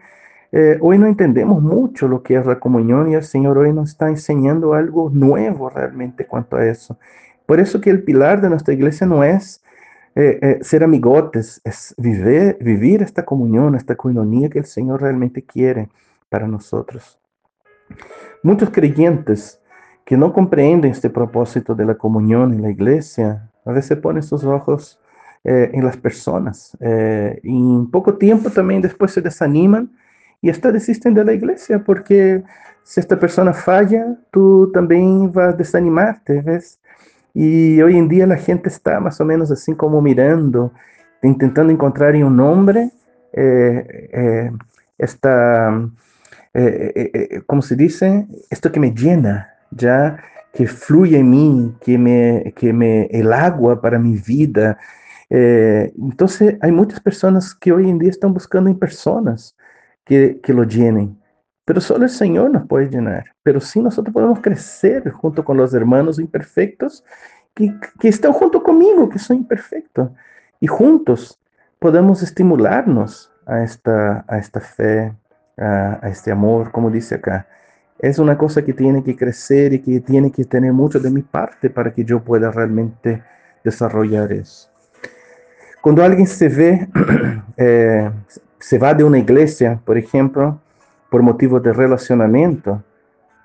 eh, 0.52 0.78
hoy 0.82 0.98
no 0.98 1.08
entendemos 1.08 1.62
mucho 1.62 2.08
lo 2.08 2.24
que 2.24 2.36
es 2.36 2.46
la 2.46 2.60
comunión 2.60 3.10
y 3.10 3.16
el 3.16 3.24
Señor 3.24 3.58
hoy 3.58 3.74
nos 3.74 3.90
está 3.90 4.10
enseñando 4.10 4.74
algo 4.74 5.10
nuevo 5.10 5.70
realmente 5.70 6.26
cuanto 6.26 6.58
a 6.58 6.66
eso. 6.66 6.98
Por 7.46 7.60
eso 7.60 7.82
que 7.82 7.90
el 7.90 8.04
pilar 8.04 8.42
de 8.42 8.50
nuestra 8.50 8.74
iglesia 8.74 9.08
no 9.08 9.24
es 9.24 9.64
eh, 10.16 10.40
eh, 10.42 10.60
ser 10.62 10.84
amigotes, 10.84 11.62
es 11.64 11.94
vivir, 11.98 12.58
vivir 12.62 13.02
esta 13.02 13.26
comunión, 13.26 13.76
esta 13.76 13.96
coinonía 13.96 14.50
que 14.50 14.60
el 14.60 14.66
Señor 14.66 15.02
realmente 15.02 15.44
quiere 15.44 15.90
para 16.30 16.48
nosotros. 16.48 17.20
Muchos 18.42 18.70
creyentes 18.70 19.60
que 20.06 20.16
no 20.16 20.32
comprenden 20.32 20.92
este 20.92 21.10
propósito 21.10 21.76
de 21.76 21.86
la 21.86 21.96
comunión 21.96 22.54
en 22.54 22.62
la 22.62 22.70
iglesia, 22.70 23.50
a 23.66 23.72
veces 23.72 23.98
ponen 23.98 24.24
sus 24.24 24.44
ojos 24.44 25.00
en 25.44 25.86
las 25.86 25.96
personas 25.96 26.76
y 26.82 27.56
en 27.56 27.92
poco 27.92 28.16
tiempo 28.16 28.50
también 28.50 28.82
después 28.82 29.12
se 29.12 29.22
desaniman 29.22 29.92
y 30.46 30.52
hasta 30.52 30.72
desisten 30.72 31.16
de 31.16 31.26
la 31.26 31.34
iglesia, 31.34 31.84
porque 31.84 32.44
si 32.84 33.00
esta 33.00 33.20
persona 33.20 33.52
falla, 33.52 34.16
tú 34.30 34.70
también 34.72 35.32
vas 35.32 35.56
a 35.56 35.58
desanimarte, 35.58 36.40
¿ves? 36.42 36.80
Y 37.34 37.82
hoy 37.82 37.98
en 37.98 38.08
día 38.08 38.28
la 38.28 38.38
gente 38.38 38.70
está 38.70 39.00
más 39.00 39.20
o 39.20 39.26
menos 39.26 39.50
así 39.50 39.74
como 39.74 40.04
mirando, 40.04 40.72
intentando 41.24 41.74
encontrar 41.74 42.16
en 42.16 42.26
un 42.26 42.40
hombre 42.40 42.92
eh, 43.34 44.10
eh, 44.14 44.52
esta, 45.00 45.82
eh, 46.54 47.42
¿cómo 47.48 47.64
se 47.64 47.76
dice? 47.76 48.28
Esto 48.52 48.72
que 48.72 48.80
me 48.80 48.92
llena, 48.92 49.50
ya 49.72 50.20
que 50.54 50.68
fluye 50.68 51.18
en 51.18 51.30
mí, 51.32 51.76
que 51.84 51.98
me, 51.98 52.54
que 52.56 52.72
me, 52.72 53.06
el 53.06 53.34
agua 53.34 53.82
para 53.82 53.98
mi 53.98 54.20
vida. 54.20 54.78
entonces 55.28 56.56
hay 56.62 56.72
muchas 56.72 57.00
personas 57.00 57.56
que 57.56 57.72
hoy 57.72 57.90
en 57.90 57.98
día 57.98 58.12
están 58.12 58.32
buscando 58.32 58.70
en 58.70 58.78
personas, 58.78 59.55
que, 60.06 60.40
lo 60.48 60.64
llenen. 60.64 61.20
Pero 61.66 61.82
solo 61.82 62.04
el 62.04 62.10
Señor 62.10 62.52
nos 62.52 62.68
puede 62.68 62.90
llenar. 62.90 63.26
Pero 63.44 63.60
sí 63.60 63.82
nosotros 63.82 64.14
podemos 64.14 64.40
crecer 64.40 65.10
junto 65.12 65.44
con 65.44 65.58
los 65.58 65.74
hermanos 65.74 66.20
imperfectos 66.20 67.04
que, 67.54 67.74
que 68.00 68.08
están 68.08 68.34
junto 68.34 68.62
conmigo, 68.62 69.10
que 69.10 69.20
son 69.20 69.38
imperfectos. 69.38 70.12
Y 70.60 70.68
juntos 70.68 71.40
podemos 71.80 72.22
estimularnos 72.22 73.32
a 73.46 73.64
esta, 73.64 74.24
a 74.28 74.38
esta 74.38 74.60
fe, 74.60 75.14
a, 75.58 76.00
a 76.02 76.10
este 76.10 76.32
amor, 76.32 76.72
como 76.72 76.90
dice 76.90 77.16
acá. 77.16 77.48
Es 77.98 78.20
una 78.20 78.38
cosa 78.38 78.64
que 78.64 78.74
tiene 78.74 79.04
que 79.04 79.16
crecer 79.16 79.74
y 79.74 79.80
que 79.80 80.00
tiene 80.02 80.32
que 80.32 80.46
tener 80.46 80.74
mucho 80.74 81.00
de 81.00 81.10
mi 81.10 81.22
parte 81.22 81.70
para 81.70 81.94
que 81.94 82.04
yo 82.04 82.24
pueda 82.24 82.52
realmente 82.52 83.24
desarrollar 83.64 84.32
eso. 84.32 84.70
Cuando 85.82 86.04
alguien 86.04 86.28
se 86.28 86.50
ve 86.50 86.88
eh, 87.58 88.10
se 88.60 88.78
va 88.78 88.94
de 88.94 89.04
una 89.04 89.20
iglesia, 89.20 89.80
por 89.86 89.98
ejemplo, 89.98 90.60
por 91.10 91.22
motivos 91.22 91.62
de 91.64 91.74
relacionamiento. 91.74 92.84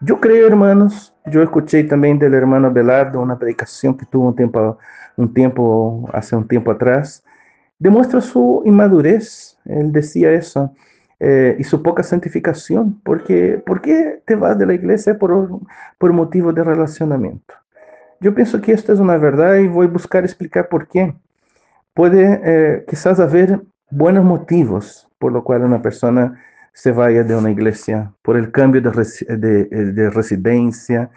Yo 0.01 0.21
creo, 0.21 0.47
hermanos, 0.47 1.15
yo 1.27 1.43
escuché 1.43 1.85
también 1.85 2.19
del 2.19 2.35
hermano 2.35 2.73
Belardo 2.73 3.21
una 3.21 3.39
predicación 3.39 3.97
que 3.97 4.07
tuvo 4.07 4.29
un 4.29 4.37
tiempo, 4.37 4.79
un 5.17 5.33
tiempo, 5.33 6.09
hace 6.13 6.35
un 6.37 6.49
tiempo 6.49 6.71
atrás, 6.71 7.23
demuestra 7.79 8.21
su 8.21 8.63
inmadurez. 8.65 9.59
Él 9.67 9.93
decía 9.93 10.33
eso. 10.33 10.73
Eh, 11.23 11.57
y 11.59 11.65
su 11.65 11.83
poca 11.83 12.03
santificación, 12.03 12.99
porque 13.05 13.63
¿por 13.67 13.83
qué 13.83 14.23
te 14.25 14.35
vas 14.35 14.59
de 14.59 14.65
la 14.65 14.73
iglesia 14.73 15.19
por, 15.19 15.51
por 15.99 16.15
motivo 16.15 16.51
de 16.51 16.65
relacionamiento? 16.65 17.53
Yo 18.21 18.35
pienso 18.35 18.59
que 18.63 18.73
esto 18.73 18.95
es 18.95 19.01
una 19.01 19.19
verdad 19.19 19.57
y 19.57 19.69
voy 19.69 19.87
a 19.87 19.91
buscar 19.91 20.25
explicar 20.25 20.71
por 20.71 20.89
qué. 20.89 21.15
Puede 21.93 22.41
eh, 22.43 22.85
quizás 22.89 23.21
haber 23.21 23.61
buenos 23.91 24.25
motivos 24.25 25.11
por 25.21 25.33
lo 25.33 25.45
cual 25.45 25.63
una 25.63 25.83
persona 25.83 26.41
se 26.73 26.93
vaya 26.93 27.23
de 27.23 27.37
una 27.37 27.51
iglesia 27.51 28.11
por 28.23 28.37
el 28.39 28.51
cambio 28.51 28.81
de, 28.81 29.37
de, 29.37 29.65
de 29.93 30.11
residencia, 30.11 31.11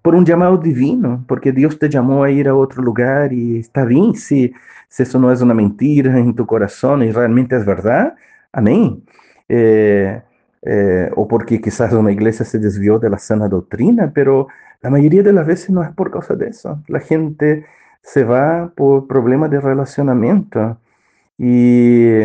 por 0.00 0.14
un 0.14 0.24
llamado 0.24 0.56
divino, 0.58 1.24
porque 1.26 1.50
Dios 1.52 1.78
te 1.78 1.88
llamó 1.88 2.22
a 2.22 2.30
ir 2.30 2.48
a 2.48 2.54
otro 2.54 2.82
lugar 2.82 3.32
y 3.32 3.58
está 3.58 3.84
bien 3.84 4.14
si, 4.14 4.52
si 4.88 5.02
eso 5.02 5.18
no 5.18 5.32
es 5.32 5.40
una 5.40 5.54
mentira 5.54 6.18
en 6.18 6.34
tu 6.34 6.46
corazón 6.46 7.02
y 7.02 7.10
realmente 7.10 7.56
es 7.56 7.66
verdad. 7.66 8.14
Amén. 8.52 9.02
Eh, 9.48 10.22
eh, 10.62 11.10
o 11.16 11.26
porque 11.26 11.60
quizás 11.60 11.92
una 11.92 12.12
iglesia 12.12 12.44
se 12.44 12.60
desvió 12.60 13.00
de 13.00 13.10
la 13.10 13.18
sana 13.18 13.48
doctrina, 13.48 14.12
pero 14.14 14.46
la 14.82 14.90
mayoría 14.90 15.24
de 15.24 15.32
las 15.32 15.46
veces 15.46 15.70
no 15.70 15.82
es 15.82 15.90
por 15.90 16.12
causa 16.12 16.36
de 16.36 16.48
eso. 16.48 16.80
La 16.86 17.00
gente 17.00 17.64
se 18.02 18.22
va 18.22 18.72
por 18.76 19.08
problemas 19.08 19.50
de 19.50 19.60
relacionamiento. 19.60 20.78
Y, 21.44 22.20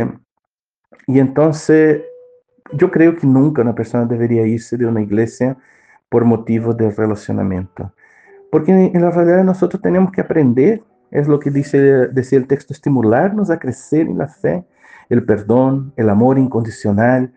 y 1.07 1.19
entonces 1.19 2.03
yo 2.73 2.91
creo 2.91 3.15
que 3.15 3.25
nunca 3.25 3.63
una 3.63 3.73
persona 3.73 4.05
debería 4.05 4.45
irse 4.45 4.77
de 4.77 4.85
una 4.85 5.01
iglesia 5.01 5.57
por 6.07 6.23
motivo 6.23 6.75
de 6.75 6.91
relacionamiento. 6.91 7.91
Porque 8.51 8.71
en 8.71 9.01
la 9.01 9.09
realidad 9.09 9.43
nosotros 9.43 9.81
tenemos 9.81 10.11
que 10.11 10.21
aprender, 10.21 10.83
es 11.09 11.27
lo 11.27 11.39
que 11.39 11.49
dice, 11.49 12.09
el 12.13 12.47
texto, 12.47 12.73
estimularnos 12.73 13.49
a 13.49 13.57
crecer 13.57 14.01
en 14.01 14.19
la 14.19 14.27
fe, 14.27 14.63
el 15.09 15.25
perdón, 15.25 15.93
el 15.95 16.09
amor 16.09 16.37
incondicional. 16.37 17.33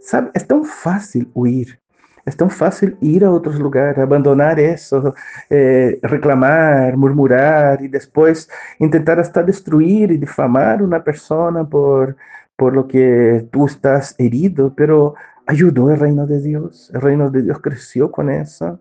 ¿Sabe? 0.00 0.30
Es 0.34 0.48
tan 0.48 0.64
fácil 0.64 1.30
huir, 1.32 1.78
es 2.24 2.36
tan 2.36 2.50
fácil 2.50 2.96
ir 3.00 3.24
a 3.24 3.30
otros 3.30 3.58
lugares, 3.58 3.98
abandonar 3.98 4.60
eso, 4.60 5.14
eh, 5.48 5.98
reclamar, 6.02 6.96
murmurar 6.96 7.82
y 7.82 7.88
después 7.88 8.48
intentar 8.78 9.18
hasta 9.18 9.42
destruir 9.42 10.10
y 10.12 10.18
difamar 10.18 10.80
a 10.80 10.84
una 10.84 11.02
persona 11.02 11.68
por, 11.68 12.16
por 12.56 12.74
lo 12.74 12.86
que 12.86 13.48
tú 13.50 13.66
estás 13.66 14.14
herido, 14.18 14.74
pero 14.74 15.14
ayudó 15.46 15.90
el 15.90 15.98
reino 15.98 16.26
de 16.26 16.40
Dios, 16.40 16.90
el 16.94 17.00
reino 17.00 17.30
de 17.30 17.42
Dios 17.42 17.58
creció 17.60 18.10
con 18.10 18.30
eso. 18.30 18.80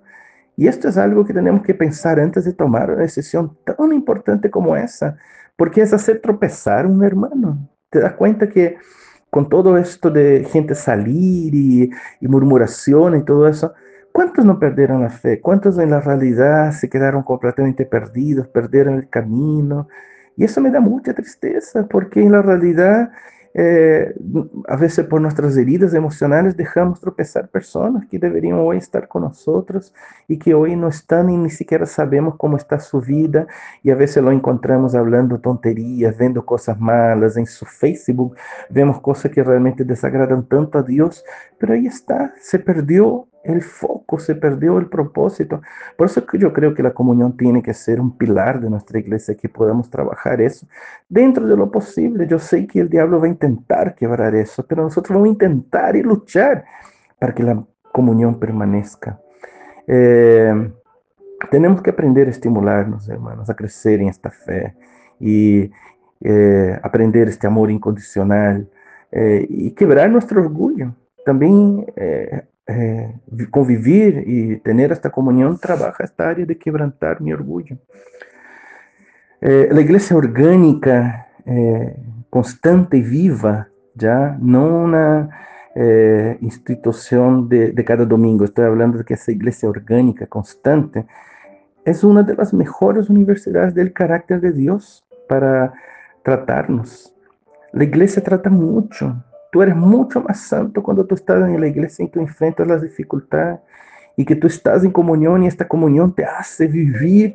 Y 0.56 0.68
esto 0.68 0.90
es 0.90 0.98
algo 0.98 1.26
que 1.26 1.34
tenemos 1.34 1.64
que 1.64 1.74
pensar 1.74 2.20
antes 2.20 2.44
de 2.44 2.54
tomar 2.54 2.92
una 2.92 3.04
decisión 3.04 3.58
tan 3.64 3.94
importante 3.94 4.52
como 4.52 4.76
esa, 4.76 5.18
porque 5.56 5.82
es 5.82 5.94
hacer 5.94 6.20
tropezar 6.20 6.86
a 6.86 6.88
un 6.90 7.04
hermano. 7.04 7.70
Te 7.90 8.00
das 8.00 8.14
cuenta 8.14 8.50
que 8.50 8.78
con 9.30 9.50
todo 9.50 9.78
esto 9.78 10.10
de 10.10 10.46
gente 10.52 10.76
salir 10.76 11.54
y, 11.54 11.90
y 12.20 12.28
murmuración 12.28 13.18
y 13.18 13.24
todo 13.24 13.48
eso, 13.48 13.74
¿cuántos 14.12 14.46
no 14.46 14.60
perdieron 14.60 15.02
la 15.02 15.10
fe? 15.10 15.40
¿Cuántos 15.42 15.78
en 15.78 15.92
la 15.92 16.02
realidad 16.02 16.72
se 16.72 16.90
quedaron 16.90 17.24
completamente 17.24 17.86
perdidos, 17.86 18.48
perdieron 18.48 18.96
el 18.96 19.10
camino? 19.10 19.88
Y 20.36 20.46
eso 20.46 20.62
me 20.62 20.72
da 20.72 20.80
mucha 20.80 21.14
tristeza, 21.14 21.86
porque 21.88 22.22
en 22.22 22.32
la 22.32 22.42
realidad 22.42 23.12
eh, 23.54 24.14
a 24.68 24.76
veces 24.76 25.06
por 25.08 25.22
nuestras 25.22 25.58
heridas 25.58 25.94
emocionales 25.94 26.56
dejamos 26.56 27.00
tropezar 27.00 27.50
personas 27.50 28.08
que 28.08 28.20
deberían 28.20 28.60
hoy 28.60 28.78
estar 28.78 29.08
con 29.08 29.24
nosotros 29.24 29.94
y 30.28 30.38
que 30.38 30.54
hoy 30.54 30.76
no 30.76 30.88
están 30.88 31.30
y 31.30 31.38
ni 31.38 31.50
siquiera 31.50 31.86
sabemos 31.86 32.36
cómo 32.38 32.58
está 32.58 32.80
su 32.80 33.02
vida. 33.02 33.48
Y 33.84 33.92
a 33.92 33.96
veces 33.96 34.24
lo 34.24 34.32
encontramos 34.32 34.96
hablando 34.96 35.40
tonterías, 35.40 36.18
viendo 36.18 36.46
cosas 36.46 36.80
malas 36.80 37.38
en 37.38 37.46
su 37.46 37.66
Facebook, 37.66 38.36
vemos 38.70 39.02
cosas 39.02 39.32
que 39.32 39.44
realmente 39.44 39.84
desagradan 39.84 40.46
tanto 40.46 40.78
a 40.78 40.84
Dios, 40.84 41.24
pero 41.58 41.74
ahí 41.74 41.88
está, 41.88 42.34
se 42.40 42.60
perdió 42.60 43.28
el 43.44 43.62
foco, 43.62 44.20
se 44.20 44.36
perdió 44.36 44.78
el 44.78 44.88
propósito. 44.88 45.62
Por 45.98 46.08
eso 46.08 46.26
que 46.26 46.38
yo 46.38 46.54
creo 46.54 46.74
que 46.74 46.84
la 46.84 46.92
comunión 46.92 47.36
tiene 47.38 47.64
que 47.64 47.74
ser 47.74 48.00
un 48.00 48.18
pilar 48.18 48.60
de 48.60 48.70
nuestra 48.70 49.00
iglesia, 49.00 49.36
que 49.36 49.50
podamos 49.50 49.90
trabajar 49.90 50.42
eso 50.42 50.68
dentro 51.08 51.48
de 51.48 51.56
lo 51.56 51.72
posible. 51.72 52.28
Yo 52.28 52.40
sé 52.40 52.68
que 52.68 52.82
el 52.82 52.90
diablo 52.90 53.20
va 53.20 53.26
a 53.26 53.30
intentar 53.30 53.96
quebrar 53.96 54.36
eso, 54.36 54.66
pero 54.68 54.84
nosotros 54.84 55.16
vamos 55.16 55.28
a 55.28 55.32
intentar 55.32 55.96
y 55.96 56.04
luchar 56.04 56.66
para 57.18 57.34
que 57.34 57.44
la 57.44 57.64
comunión 57.92 58.40
permanezca. 58.40 59.20
Eh, 59.88 60.72
tenemos 61.50 61.82
que 61.82 61.90
aprender 61.90 62.28
a 62.28 62.32
estimularnos, 62.32 63.08
hermanos, 63.10 63.50
a 63.50 63.56
crecer 63.56 64.02
en 64.02 64.10
esta 64.10 64.30
fe 64.30 64.76
y 65.20 65.72
eh, 66.22 66.80
aprender 66.84 67.30
este 67.30 67.48
amor 67.48 67.72
incondicional 67.72 68.70
eh, 69.12 69.46
y 69.50 69.72
quebrar 69.72 70.10
nuestro 70.10 70.42
orgullo. 70.42 70.94
También 71.26 71.86
convivir 73.50 74.24
y 74.28 74.58
tener 74.58 74.92
esta 74.92 75.10
comunión, 75.10 75.58
trabaja 75.58 76.04
esta 76.04 76.30
área 76.30 76.46
de 76.46 76.58
quebrantar 76.58 77.22
mi 77.22 77.34
orgullo. 77.34 77.78
Eh, 79.42 79.70
la 79.72 79.82
iglesia 79.82 80.16
orgánica, 80.16 81.28
eh, 81.46 81.96
constante 82.30 82.98
y 82.98 83.02
viva, 83.02 83.70
ya 83.96 84.38
no 84.40 84.66
una 84.66 85.30
institución 86.42 87.48
de, 87.48 87.72
de, 87.72 87.86
cada 87.86 88.04
domingo, 88.04 88.44
estoy 88.44 88.66
hablando 88.66 88.98
de 88.98 89.06
que 89.06 89.14
esa 89.14 89.32
iglesia 89.32 89.70
orgánica, 89.70 90.28
constante, 90.28 91.06
es 91.86 92.04
una 92.04 92.24
de 92.24 92.36
las 92.36 92.54
mejores 92.54 93.10
universidades 93.10 93.74
del 93.74 93.94
carácter 93.94 94.42
de 94.42 94.52
Dios 94.52 95.06
para 95.30 95.74
tratarnos. 96.24 97.14
La 97.72 97.84
iglesia 97.84 98.24
trata 98.24 98.50
mucho, 98.50 99.16
Tú 99.52 99.62
eres 99.64 99.76
mucho 99.76 100.22
más 100.22 100.42
santo 100.42 100.84
cuando 100.84 101.06
tú 101.06 101.16
estás 101.16 101.42
en 101.48 101.60
la 101.60 101.68
iglesia 101.68 102.06
y 102.06 102.20
enfrentas 102.20 102.68
las 102.68 102.82
dificultades 102.82 103.60
y 104.16 104.26
que 104.26 104.36
tú 104.36 104.48
estás 104.48 104.84
en 104.84 104.92
comunión 104.92 105.44
y 105.44 105.48
esta 105.48 105.68
comunión 105.68 106.14
te 106.14 106.26
hace 106.26 106.68
vivir, 106.68 107.34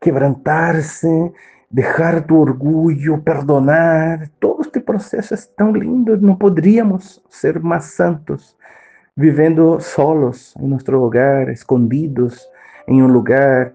quebrantarse, 0.00 1.32
dejar 1.68 2.24
tu 2.24 2.40
orgullo, 2.40 3.22
perdonar. 3.22 4.30
Todo 4.38 4.62
este 4.62 4.80
proceso 4.80 5.34
es 5.34 5.52
tan 5.54 5.72
lindo. 5.72 6.16
No 6.16 6.38
podríamos 6.38 7.22
ser 7.28 7.60
más 7.60 7.90
santos 7.90 8.56
viviendo 9.14 9.80
solos 9.80 10.54
en 10.56 10.70
nuestro 10.70 11.02
hogar, 11.02 11.50
escondidos 11.50 12.48
en 12.86 13.02
un 13.02 13.12
lugar. 13.12 13.74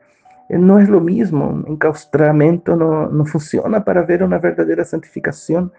Eh, 0.50 0.58
no 0.58 0.80
es 0.80 0.90
lo 0.90 1.02
mismo. 1.02 1.64
Encaustramiento 1.68 2.76
no, 2.76 3.08
no 3.08 3.26
funciona 3.26 3.84
para 3.84 4.04
ver 4.04 4.24
una 4.24 4.40
verdadera 4.40 4.86
santificación 4.86 5.72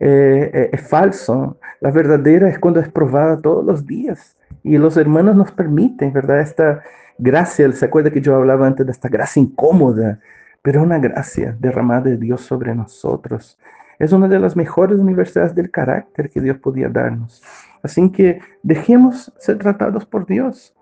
eh, 0.00 0.70
es 0.72 0.88
falso. 0.88 1.58
La 1.80 1.90
verdadera 1.90 2.48
es 2.48 2.58
cuando 2.58 2.80
es 2.80 2.88
probada 2.88 3.40
todos 3.40 3.64
los 3.64 3.86
días. 3.86 4.36
Y 4.62 4.78
los 4.78 4.96
hermanos 4.96 5.36
nos 5.36 5.52
permiten, 5.52 6.12
¿verdad? 6.12 6.40
Esta 6.40 6.82
gracia, 7.18 7.70
¿se 7.72 7.84
acuerda 7.84 8.10
que 8.10 8.20
yo 8.20 8.34
hablaba 8.34 8.66
antes 8.66 8.86
de 8.86 8.92
esta 8.92 9.08
gracia 9.08 9.40
incómoda? 9.40 10.20
Pero 10.62 10.82
una 10.82 10.98
gracia 10.98 11.56
derramada 11.60 12.02
de 12.02 12.16
Dios 12.16 12.40
sobre 12.40 12.74
nosotros. 12.74 13.58
Es 13.98 14.12
una 14.12 14.28
de 14.28 14.40
las 14.40 14.56
mejores 14.56 14.98
universidades 14.98 15.54
del 15.54 15.70
carácter 15.70 16.30
que 16.30 16.40
Dios 16.40 16.58
podía 16.58 16.88
darnos. 16.88 17.42
Así 17.82 18.10
que 18.10 18.40
dejemos 18.62 19.32
ser 19.38 19.58
tratados 19.58 20.06
por 20.06 20.26
Dios. 20.26 20.74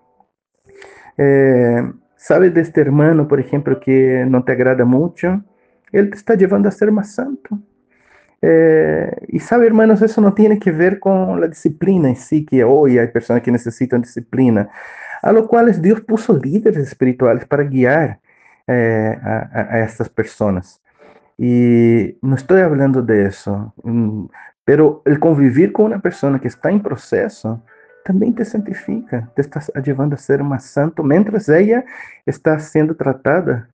Eh, 1.18 1.83
¿Sabes 2.16 2.55
de 2.55 2.61
este 2.61 2.81
hermano, 2.81 3.27
por 3.27 3.40
ejemplo, 3.40 3.81
que 3.81 4.25
no 4.29 4.44
te 4.44 4.53
agrada 4.53 4.85
mucho? 4.85 5.42
Él 5.90 6.11
te 6.11 6.16
está 6.16 6.35
llevando 6.35 6.68
a 6.68 6.72
ser 6.72 6.92
más 6.92 7.12
santo. 7.12 7.59
Eh, 8.44 9.11
y 9.28 9.38
sabe, 9.38 9.68
hermanos, 9.68 10.02
eso 10.02 10.20
no 10.20 10.35
tiene 10.35 10.59
que 10.59 10.72
ver 10.72 10.98
con 10.98 11.40
la 11.40 11.46
disciplina 11.46 12.09
en 12.09 12.16
sí, 12.16 12.44
que 12.44 12.64
hoy 12.64 12.98
hay 12.98 13.07
personas 13.07 13.42
que 13.42 13.52
necesitan 13.52 14.02
disciplina, 14.02 14.68
a 15.22 15.33
lo 15.33 15.46
cual 15.46 15.81
Dios 15.81 16.00
puso 16.00 16.37
líderes 16.37 16.88
espirituales 16.88 17.46
para 17.46 17.62
guiar 17.62 18.18
eh, 18.66 19.16
a, 19.22 19.66
a, 19.70 19.81
estas 19.85 20.09
personas. 20.09 20.83
Y 21.38 22.18
no 22.20 22.35
estoy 22.35 22.61
hablando 22.62 23.00
de 23.00 23.26
eso, 23.26 23.72
mm, 23.85 24.26
pero 24.64 25.02
el 25.05 25.18
convivir 25.20 25.72
con 25.72 25.87
una 25.87 26.00
persona 26.00 26.40
que 26.40 26.48
está 26.48 26.70
en 26.70 26.83
proceso 26.83 27.62
también 28.05 28.35
te 28.35 28.44
santifica, 28.44 29.31
te 29.37 29.42
está 29.42 29.61
llevando 29.81 30.16
a 30.16 30.18
ser 30.18 30.42
más 30.42 30.64
santo 30.64 31.05
mientras 31.05 31.48
ella 31.48 31.85
está 32.26 32.59
siendo 32.59 32.96
tratada. 32.96 33.68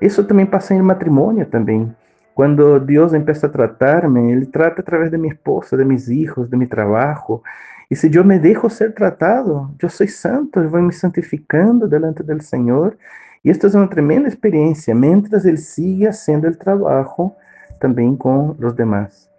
Eso 0.00 0.26
también 0.26 0.50
pasa 0.50 0.74
en 0.74 0.80
el 0.80 0.86
matrimonio 0.86 1.46
también. 1.46 1.94
Cuando 2.34 2.80
Dios 2.80 3.14
empieza 3.14 3.46
a 3.46 3.52
tratarme, 3.52 4.32
Él 4.32 4.50
trata 4.50 4.82
a 4.82 4.84
través 4.84 5.12
de 5.12 5.18
mi 5.18 5.28
esposa, 5.28 5.76
de 5.76 5.84
mis 5.84 6.08
hijos, 6.08 6.50
de 6.50 6.56
mi 6.56 6.66
trabajo. 6.66 7.44
Y 7.88 7.94
si 7.94 8.10
yo 8.10 8.24
me 8.24 8.40
dejo 8.40 8.68
ser 8.68 8.92
tratado, 8.92 9.70
yo 9.78 9.88
soy 9.88 10.08
santo, 10.08 10.60
yo 10.60 10.68
voy 10.68 10.82
me 10.82 10.92
santificando 10.92 11.86
delante 11.86 12.24
del 12.24 12.40
Señor. 12.40 12.98
Y 13.44 13.50
esto 13.50 13.68
es 13.68 13.74
una 13.74 13.88
tremenda 13.88 14.28
experiencia, 14.28 14.94
mientras 14.96 15.44
Él 15.44 15.58
sigue 15.58 16.08
haciendo 16.08 16.48
el 16.48 16.58
trabajo 16.58 17.36
también 17.78 18.16
con 18.16 18.56
los 18.58 18.74
demás. 18.74 19.30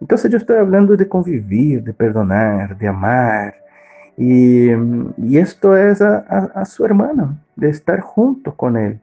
Entonces 0.00 0.30
yo 0.30 0.38
estoy 0.38 0.56
hablando 0.56 0.96
de 0.96 1.06
convivir, 1.06 1.82
de 1.82 1.92
perdonar, 1.92 2.78
de 2.78 2.88
amar. 2.88 3.54
Y, 4.16 4.70
y 5.18 5.36
esto 5.38 5.76
es 5.76 6.00
a, 6.00 6.24
a, 6.28 6.60
a 6.60 6.64
su 6.64 6.84
hermano, 6.84 7.36
de 7.56 7.68
estar 7.68 8.00
junto 8.00 8.54
con 8.54 8.78
Él. 8.78 9.00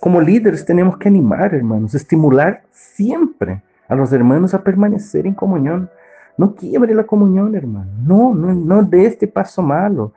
Como 0.00 0.20
líderes 0.20 0.64
tenemos 0.64 0.96
que 0.98 1.08
animar, 1.08 1.54
hermanos, 1.54 1.94
estimular 1.94 2.62
siempre 2.72 3.62
a 3.88 3.94
los 3.94 4.12
hermanos 4.12 4.54
a 4.54 4.62
permanecer 4.62 5.26
en 5.26 5.34
comunión. 5.34 5.90
No 6.36 6.54
quiebre 6.54 6.94
la 6.94 7.04
comunión, 7.04 7.54
hermano. 7.54 7.90
No, 8.04 8.34
no, 8.34 8.52
no 8.52 8.82
dé 8.82 9.06
este 9.06 9.26
paso 9.26 9.62
malo. 9.62 10.12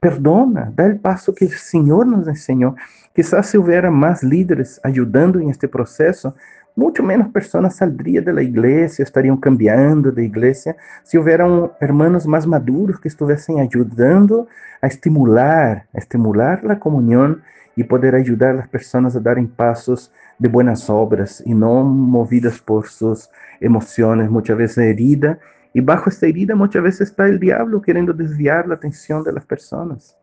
Perdona, 0.00 0.72
da 0.74 0.84
el 0.84 0.98
paso 0.98 1.34
que 1.34 1.46
el 1.46 1.52
Señor 1.52 2.06
nos 2.06 2.26
enseñó. 2.28 2.74
Quizás 3.14 3.46
si 3.46 3.58
hubiera 3.58 3.90
más 3.90 4.22
líderes 4.22 4.80
ayudando 4.82 5.38
en 5.38 5.50
este 5.50 5.68
proceso, 5.68 6.34
mucho 6.74 7.02
menos 7.02 7.28
personas 7.28 7.76
saldrían 7.76 8.24
de 8.24 8.32
la 8.32 8.42
iglesia, 8.42 9.02
estarían 9.02 9.36
cambiando 9.36 10.10
de 10.10 10.24
iglesia, 10.24 10.76
si 11.02 11.18
hubieran 11.18 11.70
hermanos 11.80 12.26
más 12.26 12.46
maduros 12.46 13.00
que 13.00 13.08
estuviesen 13.08 13.60
ayudando 13.60 14.48
a 14.80 14.86
estimular, 14.86 15.86
a 15.92 15.98
estimular 15.98 16.64
la 16.64 16.78
comunión 16.78 17.42
y 17.76 17.84
poder 17.84 18.14
ayudar 18.14 18.50
a 18.50 18.54
las 18.54 18.68
personas 18.68 19.16
a 19.16 19.20
dar 19.20 19.36
pasos 19.56 20.12
de 20.38 20.48
buenas 20.48 20.90
obras 20.90 21.42
y 21.46 21.54
no 21.54 21.84
movidas 21.84 22.58
por 22.58 22.88
sus 22.88 23.30
emociones, 23.60 24.30
muchas 24.30 24.56
veces 24.56 24.78
herida. 24.78 25.38
Y 25.72 25.80
bajo 25.80 26.10
esta 26.10 26.26
herida 26.26 26.54
muchas 26.54 26.82
veces 26.82 27.10
está 27.10 27.26
el 27.26 27.38
diablo 27.38 27.80
queriendo 27.80 28.12
desviar 28.12 28.66
la 28.66 28.74
atención 28.74 29.22
de 29.22 29.32
las 29.32 29.46
personas. 29.46 30.16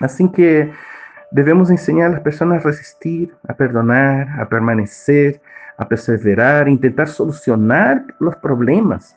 Así 0.00 0.30
que 0.30 0.70
debemos 1.30 1.70
enseñar 1.70 2.08
a 2.08 2.14
las 2.14 2.20
personas 2.20 2.60
a 2.60 2.68
resistir, 2.68 3.32
a 3.48 3.54
perdonar, 3.54 4.28
a 4.40 4.48
permanecer, 4.48 5.40
a 5.76 5.88
perseverar, 5.88 6.66
a 6.66 6.70
intentar 6.70 7.08
solucionar 7.08 8.04
los 8.18 8.36
problemas. 8.36 9.16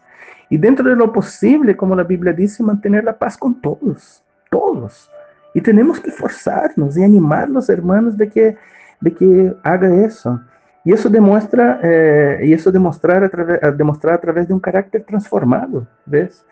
Y 0.49 0.57
dentro 0.57 0.87
de 0.87 0.95
lo 0.95 1.11
posible, 1.11 1.75
como 1.75 1.95
la 1.95 2.03
Biblia 2.03 2.33
dice, 2.33 2.63
mantener 2.63 3.03
la 3.03 3.17
paz 3.17 3.37
con 3.37 3.59
todos, 3.61 4.23
todos. 4.49 5.09
Y 5.53 5.61
tenemos 5.61 5.99
que 5.99 6.11
forzarnos 6.11 6.97
y 6.97 7.03
animar 7.03 7.43
a 7.43 7.47
los 7.47 7.69
hermanos 7.69 8.17
de 8.17 8.29
que, 8.29 8.57
de 9.01 9.13
que 9.13 9.55
haga 9.63 9.93
eso. 10.05 10.39
Y 10.83 10.93
eso 10.93 11.09
demuestra, 11.09 11.79
eh, 11.81 12.41
y 12.43 12.53
eso 12.53 12.71
demostrar 12.71 13.23
a, 13.23 13.29
través, 13.29 13.63
a 13.63 13.71
de 13.71 14.53
un 14.53 14.59
carácter 14.59 15.03
transformado, 15.03 15.87
¿ves? 16.05 16.45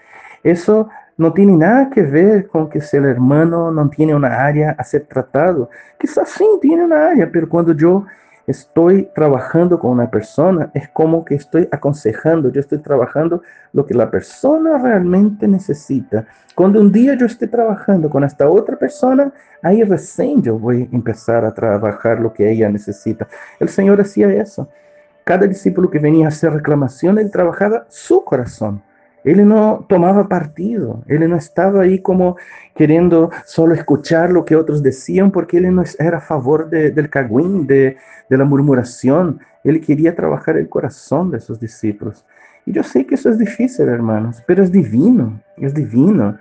Eso 0.44 0.90
no 1.18 1.32
tiene 1.32 1.56
nada 1.56 1.90
que 1.90 2.02
ver 2.02 2.48
con 2.48 2.70
que 2.70 2.82
si 2.82 2.98
el 2.98 3.06
hermano 3.06 3.72
no 3.72 3.90
tiene 3.90 4.14
área 4.26 4.76
a 4.78 4.84
ser 4.84 5.06
tratado. 5.06 5.70
Quizás 6.00 6.30
sí 6.30 6.46
tiene 6.62 6.84
una 6.84 7.10
área, 7.10 7.30
pero 7.32 7.48
cuando 7.48 7.74
yo 7.74 8.06
estoy 8.48 9.10
trabajando 9.16 9.80
con 9.80 9.92
una 9.92 10.10
persona, 10.10 10.70
es 10.74 10.90
como 10.90 11.24
que 11.24 11.36
estoy 11.36 11.68
aconsejando, 11.72 12.52
yo 12.52 12.60
estoy 12.60 12.80
trabajando 12.80 13.42
lo 13.72 13.86
que 13.86 13.94
la 13.94 14.12
persona 14.12 14.78
realmente 14.78 15.48
necesita. 15.48 16.26
Cuando 16.56 16.82
un 16.82 16.92
día 16.92 17.16
yo 17.16 17.26
esté 17.26 17.48
trabajando 17.48 18.10
con 18.10 18.24
esta 18.24 18.50
otra 18.50 18.78
persona, 18.78 19.32
ahí 19.62 19.84
recién 19.84 20.42
yo 20.42 20.60
voy 20.60 20.90
a 20.92 20.96
empezar 20.96 21.46
a 21.46 21.54
trabajar 21.54 22.20
lo 22.20 22.34
que 22.34 22.52
ella 22.52 22.70
necesita. 22.70 23.28
El 23.60 23.70
Señor 23.70 24.02
hacía 24.02 24.30
eso. 24.32 24.68
Cada 25.24 25.48
discípulo 25.48 25.90
que 25.90 26.00
venía 26.00 26.26
a 26.26 26.30
hacer 26.30 26.52
reclamación, 26.52 27.18
él 27.18 27.32
trabajaba 27.32 27.86
su 27.88 28.24
corazón 28.24 28.84
él 29.24 29.48
no 29.48 29.86
tomaba 29.88 30.28
partido, 30.28 31.04
él 31.08 31.28
no 31.30 31.36
estaba 31.36 31.84
ahí 31.84 32.00
como 32.00 32.38
queriendo 32.76 33.32
solo 33.46 33.74
escuchar 33.74 34.32
lo 34.32 34.44
que 34.46 34.56
otros 34.56 34.84
decían, 34.84 35.32
porque 35.32 35.58
él 35.58 35.74
no 35.74 35.84
era 36.00 36.18
a 36.18 36.22
favor 36.22 36.70
del 36.70 37.10
cagüín, 37.10 37.66
de, 37.68 37.98
de 38.30 38.38
la 38.38 38.44
murmuración. 38.44 39.40
Él 39.64 39.80
quería 39.80 40.16
trabajar 40.16 40.58
el 40.58 40.68
corazón 40.68 41.32
de 41.32 41.40
sus 41.40 41.60
discípulos. 41.60 42.26
Y 42.66 42.72
yo 42.72 42.84
sé 42.84 43.06
que 43.06 43.16
eso 43.16 43.30
es 43.30 43.38
difícil, 43.38 43.88
hermanos, 43.88 44.42
pero 44.46 44.64
es 44.64 44.72
divino, 44.72 45.42
es 45.58 45.74
divino. 45.74 46.38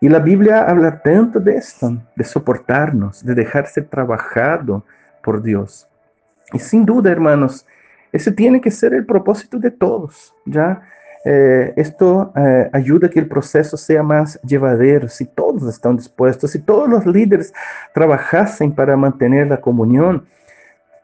Y 0.00 0.08
la 0.08 0.18
Biblia 0.18 0.62
habla 0.68 1.00
tanto 1.00 1.40
de 1.40 1.56
esto, 1.56 1.96
de 2.14 2.24
soportarnos, 2.24 3.24
de 3.24 3.34
dejarse 3.34 3.82
trabajado 3.82 4.84
por 5.22 5.42
Dios. 5.42 5.88
Y 6.52 6.58
sin 6.58 6.84
duda, 6.84 7.10
hermanos, 7.10 7.66
ese 8.12 8.30
tiene 8.30 8.60
que 8.60 8.70
ser 8.70 8.94
el 8.94 9.06
propósito 9.06 9.58
de 9.58 9.70
todos, 9.70 10.34
¿ya? 10.44 10.82
Eh, 11.28 11.72
esto 11.74 12.32
eh, 12.36 12.70
ayuda 12.72 13.08
a 13.08 13.10
que 13.10 13.18
el 13.18 13.26
proceso 13.26 13.76
sea 13.76 14.00
más 14.00 14.40
llevadero. 14.42 15.08
Si 15.08 15.24
todos 15.24 15.64
están 15.64 15.96
dispuestos, 15.96 16.52
si 16.52 16.60
todos 16.60 16.88
los 16.88 17.04
líderes 17.04 17.52
trabajasen 17.92 18.70
para 18.70 18.96
mantener 18.96 19.48
la 19.48 19.60
comunión, 19.60 20.24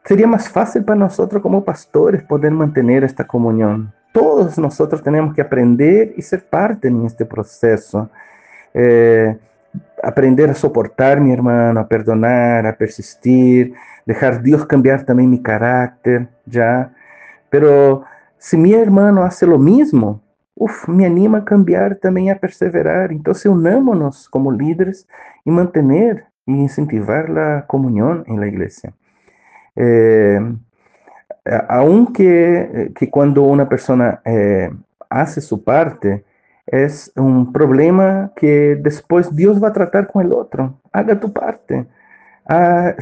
sería 0.04 0.28
más 0.28 0.48
fácil 0.48 0.84
para 0.84 1.00
nosotros 1.00 1.42
como 1.42 1.64
pastores 1.64 2.22
poder 2.22 2.52
mantener 2.52 3.02
esta 3.02 3.24
comunión. 3.24 3.92
Todos 4.12 4.56
nosotros 4.58 5.02
tenemos 5.02 5.34
que 5.34 5.40
aprender 5.40 6.14
y 6.16 6.22
ser 6.22 6.44
parte 6.44 6.86
en 6.86 7.04
este 7.04 7.24
proceso. 7.24 8.08
Eh, 8.74 9.36
aprender 10.04 10.50
a 10.50 10.54
soportar 10.54 11.20
mi 11.20 11.32
hermano, 11.32 11.80
a 11.80 11.88
perdonar, 11.88 12.64
a 12.64 12.76
persistir, 12.76 13.74
dejar 14.06 14.40
Dios 14.40 14.66
cambiar 14.66 15.02
también 15.04 15.30
mi 15.30 15.42
carácter, 15.42 16.28
¿ya? 16.46 16.92
Pero 17.50 18.04
si 18.42 18.56
mi 18.56 18.74
hermano 18.74 19.22
hace 19.22 19.46
lo 19.46 19.56
mismo, 19.56 20.20
uf, 20.56 20.88
me 20.88 21.06
anima 21.06 21.38
a 21.38 21.44
cambiar 21.44 21.94
también 21.94 22.30
a 22.30 22.40
perseverar. 22.40 23.12
Entonces 23.12 23.46
unámonos 23.46 24.28
como 24.28 24.50
líderes 24.50 25.06
y 25.44 25.50
mantener 25.52 26.26
y 26.44 26.54
incentivar 26.54 27.30
la 27.30 27.64
comunión 27.68 28.24
en 28.26 28.40
la 28.40 28.48
iglesia. 28.48 28.92
Eh, 29.76 30.40
aunque 31.68 32.58
eh, 32.60 32.92
que 32.92 33.08
cuando 33.08 33.42
una 33.44 33.68
persona 33.68 34.20
eh, 34.24 34.72
hace 35.08 35.40
su 35.40 35.62
parte, 35.62 36.24
es 36.66 37.12
un 37.14 37.52
problema 37.52 38.32
que 38.34 38.74
después 38.74 39.36
Dios 39.36 39.62
va 39.62 39.68
a 39.68 39.72
tratar 39.72 40.08
con 40.08 40.26
el 40.26 40.32
otro. 40.32 40.80
Haga 40.92 41.20
tu 41.20 41.32
parte. 41.32 41.86
Ah, 42.44 42.94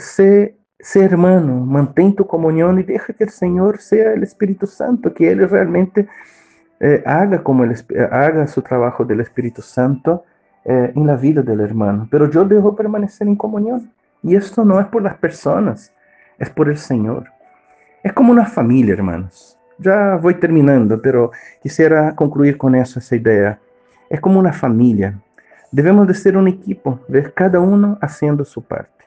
sé 0.82 1.04
hermano, 1.04 1.64
mantén 1.64 2.14
tu 2.14 2.26
comunión 2.26 2.78
y 2.78 2.82
deja 2.82 3.12
que 3.12 3.24
el 3.24 3.30
Señor 3.30 3.80
sea 3.80 4.12
el 4.12 4.22
Espíritu 4.22 4.66
Santo, 4.66 5.12
que 5.12 5.30
Él 5.30 5.48
realmente 5.48 6.06
eh, 6.80 7.02
haga, 7.04 7.42
como 7.42 7.64
haga 8.10 8.46
su 8.46 8.62
trabajo 8.62 9.04
del 9.04 9.20
Espíritu 9.20 9.62
Santo 9.62 10.24
eh, 10.64 10.92
en 10.94 11.06
la 11.06 11.16
vida 11.16 11.42
del 11.42 11.60
hermano. 11.60 12.08
Pero 12.10 12.30
yo 12.30 12.44
debo 12.44 12.74
permanecer 12.74 13.26
en 13.28 13.36
comunión. 13.36 13.90
Y 14.22 14.36
esto 14.36 14.64
no 14.64 14.78
es 14.80 14.86
por 14.86 15.02
las 15.02 15.16
personas, 15.16 15.92
es 16.38 16.50
por 16.50 16.68
el 16.68 16.76
Señor. 16.76 17.24
Es 18.02 18.12
como 18.12 18.32
una 18.32 18.46
familia, 18.46 18.94
hermanos. 18.94 19.58
Ya 19.78 20.16
voy 20.16 20.34
terminando, 20.34 21.00
pero 21.00 21.30
quisiera 21.62 22.14
concluir 22.14 22.58
con 22.58 22.74
esa 22.74 23.16
idea. 23.16 23.58
Es 24.10 24.20
como 24.20 24.38
una 24.38 24.52
familia. 24.52 25.18
Debemos 25.72 26.06
de 26.06 26.14
ser 26.14 26.36
un 26.36 26.48
equipo, 26.48 27.00
de 27.08 27.32
cada 27.32 27.60
uno 27.60 27.96
haciendo 28.00 28.44
su 28.44 28.62
parte. 28.62 28.99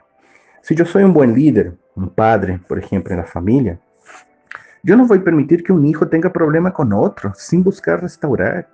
Si 0.64 0.76
yo 0.76 0.86
soy 0.86 1.04
un 1.04 1.14
buen 1.14 1.34
líder, 1.34 1.78
un 1.94 2.10
padre, 2.10 2.58
por 2.70 2.80
ejemplo, 2.80 3.12
en 3.12 3.20
la 3.20 3.26
familia, 3.26 3.78
yo 4.82 4.96
no 4.96 5.06
voy 5.06 5.18
a 5.18 5.24
permitir 5.24 5.62
que 5.62 5.74
un 5.74 5.86
hijo 5.86 6.08
tenga 6.08 6.32
problema 6.32 6.72
con 6.72 6.94
otro 6.94 7.34
sin 7.36 7.66
buscar 7.66 8.02
restaurar. 8.02 8.70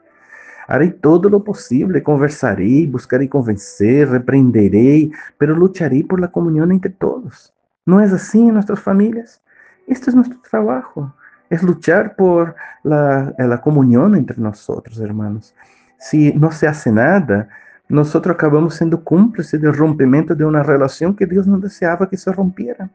Haré 0.68 0.90
todo 0.92 1.28
lo 1.30 1.44
posible, 1.44 2.04
conversaré, 2.04 2.86
buscaré 2.86 3.28
convencer, 3.28 4.08
reprenderé, 4.08 5.10
pero 5.40 5.56
lucharé 5.56 6.04
por 6.04 6.22
la 6.22 6.28
comunión 6.28 6.72
entre 6.72 6.92
todos. 6.92 7.52
¿No 7.88 8.00
es 8.00 8.14
así 8.14 8.40
en 8.40 8.54
nuestras 8.54 8.80
familias? 8.80 9.42
Este 9.88 10.12
es 10.12 10.16
nuestro 10.16 10.38
trabajo, 10.48 11.12
es 11.50 11.64
luchar 11.64 12.16
por 12.16 12.56
la, 12.84 13.34
la 13.36 13.62
comunión 13.62 14.16
entre 14.16 14.38
nosotros, 14.40 15.00
hermanos. 15.00 15.56
Si 15.98 16.34
no 16.34 16.52
se 16.52 16.68
hace 16.68 16.92
nada, 16.92 17.50
nosotros 17.90 18.36
acabamos 18.36 18.76
siendo 18.76 19.04
cúmplices 19.04 19.60
del 19.60 19.74
rompimiento 19.74 20.36
de 20.36 20.46
una 20.46 20.62
relación 20.62 21.16
que 21.16 21.26
Dios 21.26 21.48
no 21.48 21.58
deseaba 21.58 22.08
que 22.08 22.18
se 22.18 22.32
rompiera. 22.32 22.90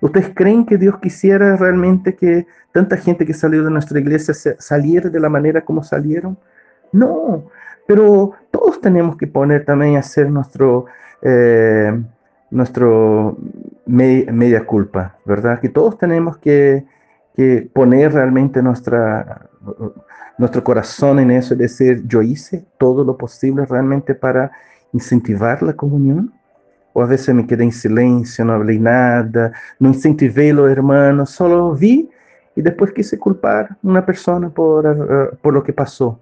¿Ustedes 0.00 0.30
creen 0.34 0.64
que 0.64 0.78
Dios 0.78 0.98
quisiera 0.98 1.56
realmente 1.56 2.14
que 2.14 2.46
tanta 2.72 2.96
gente 2.96 3.26
que 3.26 3.34
salió 3.34 3.64
de 3.64 3.70
nuestra 3.70 3.98
iglesia 3.98 4.32
saliera 4.58 5.10
de 5.10 5.20
la 5.20 5.28
manera 5.28 5.60
como 5.62 5.82
salieron? 5.82 6.38
No, 6.92 7.44
pero 7.86 8.32
todos 8.52 8.80
tenemos 8.80 9.16
que 9.16 9.26
poner 9.26 9.64
también 9.64 9.96
a 9.96 9.98
hacer 9.98 10.30
nuestro, 10.30 10.86
eh, 11.22 12.00
nuestro 12.50 13.36
media 13.84 14.64
culpa, 14.64 15.16
¿verdad? 15.26 15.60
Que 15.60 15.68
todos 15.68 15.98
tenemos 15.98 16.38
que 16.38 16.86
poner 17.72 18.12
realmente 18.12 18.62
nuestra, 18.62 19.48
nuestro 20.40 20.64
corazón 20.64 21.18
en 21.18 21.30
eso, 21.30 21.54
es 21.54 21.58
decir, 21.58 22.02
yo 22.06 22.22
hice 22.22 22.64
todo 22.78 23.04
lo 23.04 23.16
posible 23.16 23.66
realmente 23.66 24.14
para 24.14 24.50
incentivar 24.92 25.62
la 25.62 25.74
comunión. 25.74 26.32
O 26.92 27.02
a 27.02 27.06
veces 27.06 27.34
me 27.34 27.46
quedé 27.46 27.64
en 27.64 27.72
silencio, 27.72 28.44
no 28.44 28.54
hablé 28.54 28.78
nada, 28.78 29.52
no 29.78 29.88
incentivé 29.90 30.50
a 30.50 30.54
los 30.54 30.70
hermanos, 30.70 31.30
solo 31.30 31.74
vi 31.74 32.10
y 32.56 32.62
después 32.62 32.92
quise 32.92 33.16
culpar 33.16 33.66
a 33.70 33.78
una 33.82 34.04
persona 34.04 34.48
por, 34.48 34.86
uh, 34.86 35.36
por 35.40 35.54
lo 35.54 35.62
que 35.62 35.72
pasó. 35.72 36.18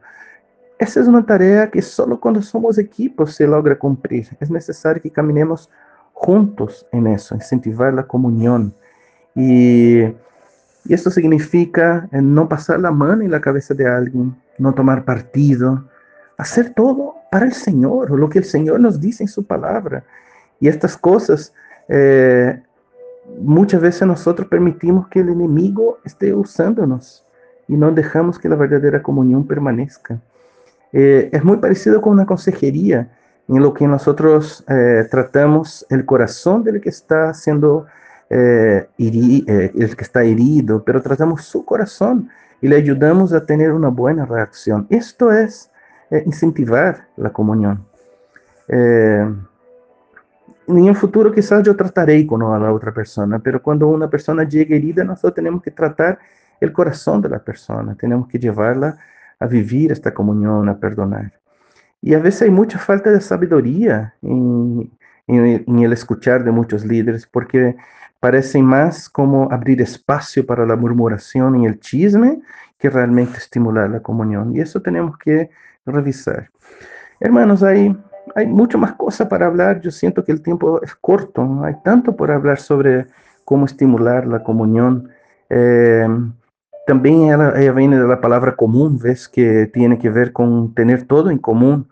Esa 0.78 1.00
es 1.00 1.08
una 1.08 1.24
tarea 1.24 1.70
que 1.70 1.80
solo 1.80 2.20
cuando 2.20 2.42
somos 2.42 2.76
equipos 2.76 3.34
se 3.34 3.46
logra 3.46 3.78
cumplir. 3.78 4.28
Es 4.38 4.50
necesario 4.50 5.00
que 5.00 5.10
caminemos 5.10 5.70
juntos 6.12 6.86
en 6.92 7.06
eso, 7.06 7.34
incentivar 7.34 7.94
la 7.94 8.02
comunión. 8.02 8.74
Y 9.34 10.02
y 10.88 10.94
esto 10.94 11.10
significa 11.10 12.08
eh, 12.12 12.22
no 12.22 12.48
pasar 12.48 12.80
la 12.80 12.90
mano 12.90 13.22
en 13.22 13.30
la 13.30 13.42
cabeza 13.42 13.74
de 13.74 13.86
alguien, 13.86 14.34
no 14.56 14.72
tomar 14.72 15.04
partido, 15.04 15.84
hacer 16.38 16.72
todo 16.74 17.14
para 17.30 17.44
el 17.44 17.52
Señor, 17.52 18.10
lo 18.10 18.28
que 18.30 18.38
el 18.38 18.44
Señor 18.44 18.80
nos 18.80 18.98
dice 18.98 19.22
en 19.22 19.28
su 19.28 19.44
palabra. 19.44 20.02
Y 20.58 20.66
estas 20.66 20.96
cosas, 20.96 21.52
eh, 21.88 22.58
muchas 23.38 23.82
veces 23.82 24.08
nosotros 24.08 24.48
permitimos 24.48 25.08
que 25.08 25.20
el 25.20 25.28
enemigo 25.28 25.98
esté 26.04 26.32
usándonos 26.32 27.22
y 27.68 27.76
no 27.76 27.92
dejamos 27.92 28.38
que 28.38 28.48
la 28.48 28.56
verdadera 28.56 29.02
comunión 29.02 29.46
permanezca. 29.46 30.18
Eh, 30.94 31.28
es 31.30 31.44
muy 31.44 31.58
parecido 31.58 32.00
con 32.00 32.14
una 32.14 32.24
consejería, 32.24 33.14
en 33.46 33.62
lo 33.62 33.72
que 33.72 33.86
nosotros 33.86 34.62
tratamos 35.10 35.86
el 35.88 36.04
corazón 36.04 36.64
del 36.64 36.82
que 36.82 36.90
está 36.90 37.32
siendo 37.32 37.86
eh, 38.30 38.88
eh, 38.98 39.72
el 39.74 39.96
que 39.96 40.04
está 40.04 40.22
herido, 40.22 40.82
pero 40.84 41.00
tratamos 41.02 41.44
su 41.44 41.64
corazón 41.64 42.28
y 42.60 42.68
le 42.68 42.76
ayudamos 42.76 43.32
a 43.32 43.44
tener 43.46 43.72
una 43.72 43.88
buena 43.88 44.26
reacción. 44.26 44.86
Esto 44.90 45.32
es 45.32 45.70
incentivar 46.24 47.06
la 47.16 47.30
comunión. 47.30 47.84
en 48.68 49.46
el 50.68 50.96
futuro 50.96 51.32
quizás 51.32 51.62
yo 51.62 51.76
trataré 51.76 52.26
con 52.26 52.40
la 52.40 52.72
otra 52.72 52.92
persona, 52.92 53.38
pero 53.38 53.62
cuando 53.62 53.88
una 53.88 54.08
persona 54.08 54.44
llega 54.44 54.76
herida, 54.76 55.04
nosotros 55.04 55.34
tenemos 55.34 55.62
que 55.62 55.70
tratar 55.70 56.18
el 56.60 56.72
corazón 56.72 57.22
de 57.22 57.28
la 57.28 57.38
persona, 57.38 57.94
tenemos 57.94 58.28
que 58.28 58.38
llevarla 58.38 58.98
a 59.38 59.46
vivir 59.46 59.92
esta 59.92 60.12
comunión, 60.12 60.68
a 60.68 60.78
perdonar. 60.78 61.32
Y 62.00 62.14
a 62.14 62.18
veces 62.18 62.42
hay 62.42 62.50
mucha 62.50 62.78
falta 62.78 63.10
de 63.10 63.20
sabiduría 63.20 64.14
en, 64.22 64.90
en, 65.26 65.78
el 65.78 65.92
escuchar 65.92 66.44
de 66.44 66.50
muchos 66.50 66.84
líderes, 66.84 67.26
porque 67.26 67.76
parece 68.20 68.62
más 68.62 69.08
como 69.08 69.50
abrir 69.52 69.80
espacio 69.80 70.44
para 70.44 70.66
la 70.66 70.76
murmuración 70.76 71.60
y 71.60 71.66
el 71.66 71.80
chisme 71.80 72.40
que 72.78 72.90
realmente 72.90 73.38
estimular 73.38 73.90
la 73.90 74.00
comunión. 74.00 74.54
Y 74.54 74.60
eso 74.60 74.80
tenemos 74.80 75.16
que 75.18 75.50
revisar. 75.84 76.50
Hermanos, 77.20 77.62
hay, 77.62 77.96
hay 78.34 78.46
mucho 78.46 78.78
más 78.78 78.92
cosas 78.94 79.28
para 79.28 79.46
hablar. 79.46 79.80
Yo 79.80 79.90
siento 79.90 80.24
que 80.24 80.32
el 80.32 80.42
tiempo 80.42 80.80
es 80.82 80.94
corto. 80.94 81.64
Hay 81.64 81.74
tanto 81.82 82.14
por 82.16 82.30
hablar 82.30 82.58
sobre 82.60 83.06
cómo 83.44 83.66
estimular 83.66 84.26
la 84.26 84.42
comunión. 84.42 85.10
Eh, 85.50 86.06
también 86.88 87.24
ella, 87.24 87.72
viene 87.72 88.00
de 88.00 88.08
la 88.08 88.18
palabra 88.18 88.56
común, 88.56 88.98
ves 88.98 89.28
que 89.28 89.66
tiene 89.66 89.98
que 89.98 90.08
ver 90.08 90.32
con 90.32 90.72
tener 90.72 91.06
todo 91.06 91.30
en 91.30 91.36
común, 91.36 91.86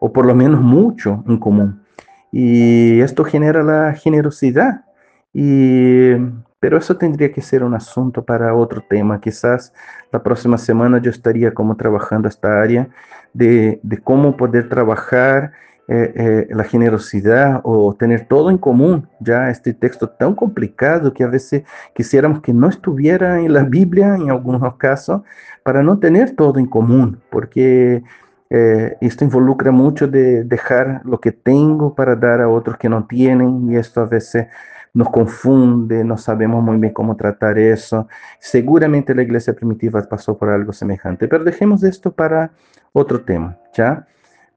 o 0.00 0.12
por 0.12 0.26
lo 0.26 0.34
menos 0.34 0.60
mucho 0.60 1.22
en 1.28 1.38
común. 1.38 1.84
Y 2.32 3.00
esto 3.00 3.22
genera 3.22 3.62
la 3.62 3.92
generosidad. 3.92 4.84
Y, 5.32 6.12
pero 6.58 6.78
eso 6.78 6.96
tendría 6.96 7.32
que 7.32 7.42
ser 7.42 7.64
un 7.64 7.74
asunto 7.74 8.24
para 8.24 8.54
otro 8.54 8.82
tema. 8.88 9.20
Quizás 9.20 9.72
la 10.12 10.22
próxima 10.22 10.58
semana 10.58 11.00
yo 11.00 11.10
estaría 11.10 11.54
como 11.54 11.76
trabajando 11.76 12.28
esta 12.28 12.60
área 12.60 12.88
de, 13.32 13.80
de 13.82 13.98
cómo 13.98 14.36
poder 14.36 14.68
trabajar 14.68 15.52
eh, 15.92 16.12
eh, 16.14 16.46
la 16.54 16.62
generosidad 16.62 17.60
o 17.64 17.96
tener 17.96 18.26
todo 18.28 18.50
en 18.50 18.58
común, 18.58 19.08
ya 19.18 19.50
este 19.50 19.74
texto 19.74 20.08
tan 20.08 20.36
complicado 20.36 21.12
que 21.12 21.24
a 21.24 21.26
veces 21.26 21.64
quisiéramos 21.96 22.42
que 22.42 22.52
no 22.52 22.68
estuviera 22.68 23.40
en 23.40 23.52
la 23.52 23.64
Biblia 23.64 24.14
en 24.14 24.30
algunos 24.30 24.76
casos, 24.76 25.22
para 25.64 25.82
no 25.82 25.98
tener 25.98 26.36
todo 26.36 26.60
en 26.60 26.66
común, 26.66 27.20
porque 27.28 28.04
eh, 28.50 28.96
esto 29.00 29.24
involucra 29.24 29.72
mucho 29.72 30.06
de 30.06 30.44
dejar 30.44 31.00
lo 31.04 31.18
que 31.20 31.32
tengo 31.32 31.92
para 31.92 32.14
dar 32.14 32.40
a 32.40 32.48
otros 32.48 32.76
que 32.78 32.88
no 32.88 33.08
tienen 33.08 33.72
y 33.72 33.76
esto 33.76 34.02
a 34.02 34.06
veces 34.06 34.46
nos 34.92 35.10
confunde, 35.10 36.04
no 36.04 36.16
sabemos 36.16 36.62
muy 36.62 36.78
bien 36.78 36.92
cómo 36.92 37.16
tratar 37.16 37.58
eso. 37.58 38.08
Seguramente 38.38 39.14
la 39.14 39.22
iglesia 39.22 39.54
primitiva 39.54 40.02
pasó 40.02 40.36
por 40.36 40.50
algo 40.50 40.72
semejante, 40.72 41.28
pero 41.28 41.44
dejemos 41.44 41.82
esto 41.82 42.12
para 42.12 42.50
otro 42.92 43.22
tema, 43.22 43.58
¿ya? 43.74 44.06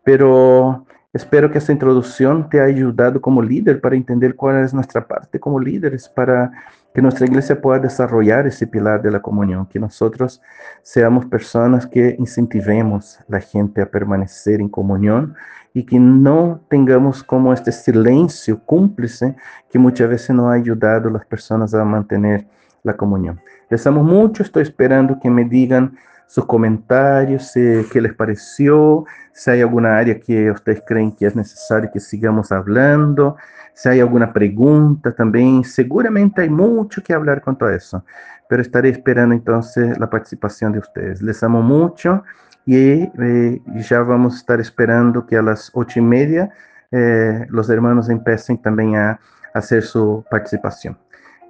Pero 0.03 0.85
Espero 1.13 1.51
que 1.51 1.59
esta 1.59 1.71
introducción 1.71 2.49
te 2.49 2.59
haya 2.59 2.75
ayudado 2.75 3.21
como 3.21 3.39
líder 3.39 3.79
para 3.79 3.95
entender 3.95 4.35
cuál 4.35 4.63
es 4.63 4.73
nuestra 4.73 5.07
parte 5.07 5.39
como 5.39 5.59
líderes, 5.59 6.09
para 6.09 6.51
que 6.91 7.03
nuestra 7.03 7.27
iglesia 7.27 7.61
pueda 7.61 7.77
desarrollar 7.77 8.47
ese 8.47 8.65
pilar 8.65 8.99
de 8.99 9.11
la 9.11 9.21
comunión, 9.21 9.67
que 9.67 9.79
nosotros 9.79 10.41
seamos 10.81 11.27
personas 11.27 11.85
que 11.85 12.15
incentivemos 12.17 13.19
a 13.19 13.25
la 13.27 13.39
gente 13.39 13.83
a 13.83 13.85
permanecer 13.85 14.59
en 14.59 14.69
comunión 14.69 15.35
y 15.71 15.83
que 15.85 15.99
no 15.99 16.61
tengamos 16.67 17.21
como 17.21 17.53
este 17.53 17.71
silencio 17.71 18.59
cúmplice 18.65 19.35
que 19.69 19.77
muchas 19.77 20.09
veces 20.09 20.35
no 20.35 20.49
ha 20.49 20.53
ayudado 20.53 21.09
a 21.09 21.11
las 21.11 21.25
personas 21.27 21.75
a 21.75 21.85
mantener 21.85 22.47
la 22.81 22.97
comunión. 22.97 23.39
Les 23.69 23.85
amo 23.85 24.03
mucho, 24.03 24.41
estoy 24.41 24.63
esperando 24.63 25.19
que 25.21 25.29
me 25.29 25.45
digan 25.45 25.95
sus 26.27 26.45
comentarios, 26.45 27.51
qué 27.53 28.01
les 28.01 28.13
pareció, 28.13 29.05
si 29.33 29.51
hay 29.51 29.61
alguna 29.61 29.97
área 29.97 30.19
que 30.19 30.51
ustedes 30.51 30.81
creen 30.85 31.11
que 31.11 31.25
es 31.25 31.35
necesario 31.35 31.89
que 31.91 31.99
sigamos 31.99 32.51
hablando, 32.51 33.35
si 33.73 33.89
hay 33.89 33.99
alguna 33.99 34.31
pregunta 34.31 35.13
también. 35.13 35.63
Seguramente 35.63 36.41
hay 36.41 36.49
mucho 36.49 37.01
que 37.03 37.13
hablar 37.13 37.41
con 37.41 37.57
todo 37.57 37.69
eso, 37.69 38.05
pero 38.47 38.61
estaré 38.61 38.89
esperando 38.89 39.35
entonces 39.35 39.97
la 39.99 40.09
participación 40.09 40.71
de 40.73 40.79
ustedes. 40.79 41.21
Les 41.21 41.41
amo 41.43 41.61
mucho 41.61 42.23
y 42.65 43.09
eh, 43.21 43.61
ya 43.89 44.01
vamos 44.01 44.35
a 44.35 44.37
estar 44.37 44.61
esperando 44.61 45.25
que 45.25 45.37
a 45.37 45.41
las 45.41 45.71
ocho 45.73 45.99
y 45.99 46.03
media 46.03 46.49
eh, 46.91 47.45
los 47.49 47.69
hermanos 47.69 48.09
empiecen 48.09 48.61
también 48.61 48.95
a 48.95 49.19
hacer 49.53 49.83
su 49.83 50.23
participación. 50.29 50.97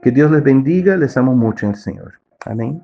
Que 0.01 0.11
Dios 0.11 0.31
les 0.31 0.43
bendiga, 0.43 0.97
les 0.97 1.15
amo 1.17 1.35
mucho 1.35 1.65
en 1.65 1.73
el 1.73 1.77
Señor. 1.77 2.13
Amén. 2.45 2.81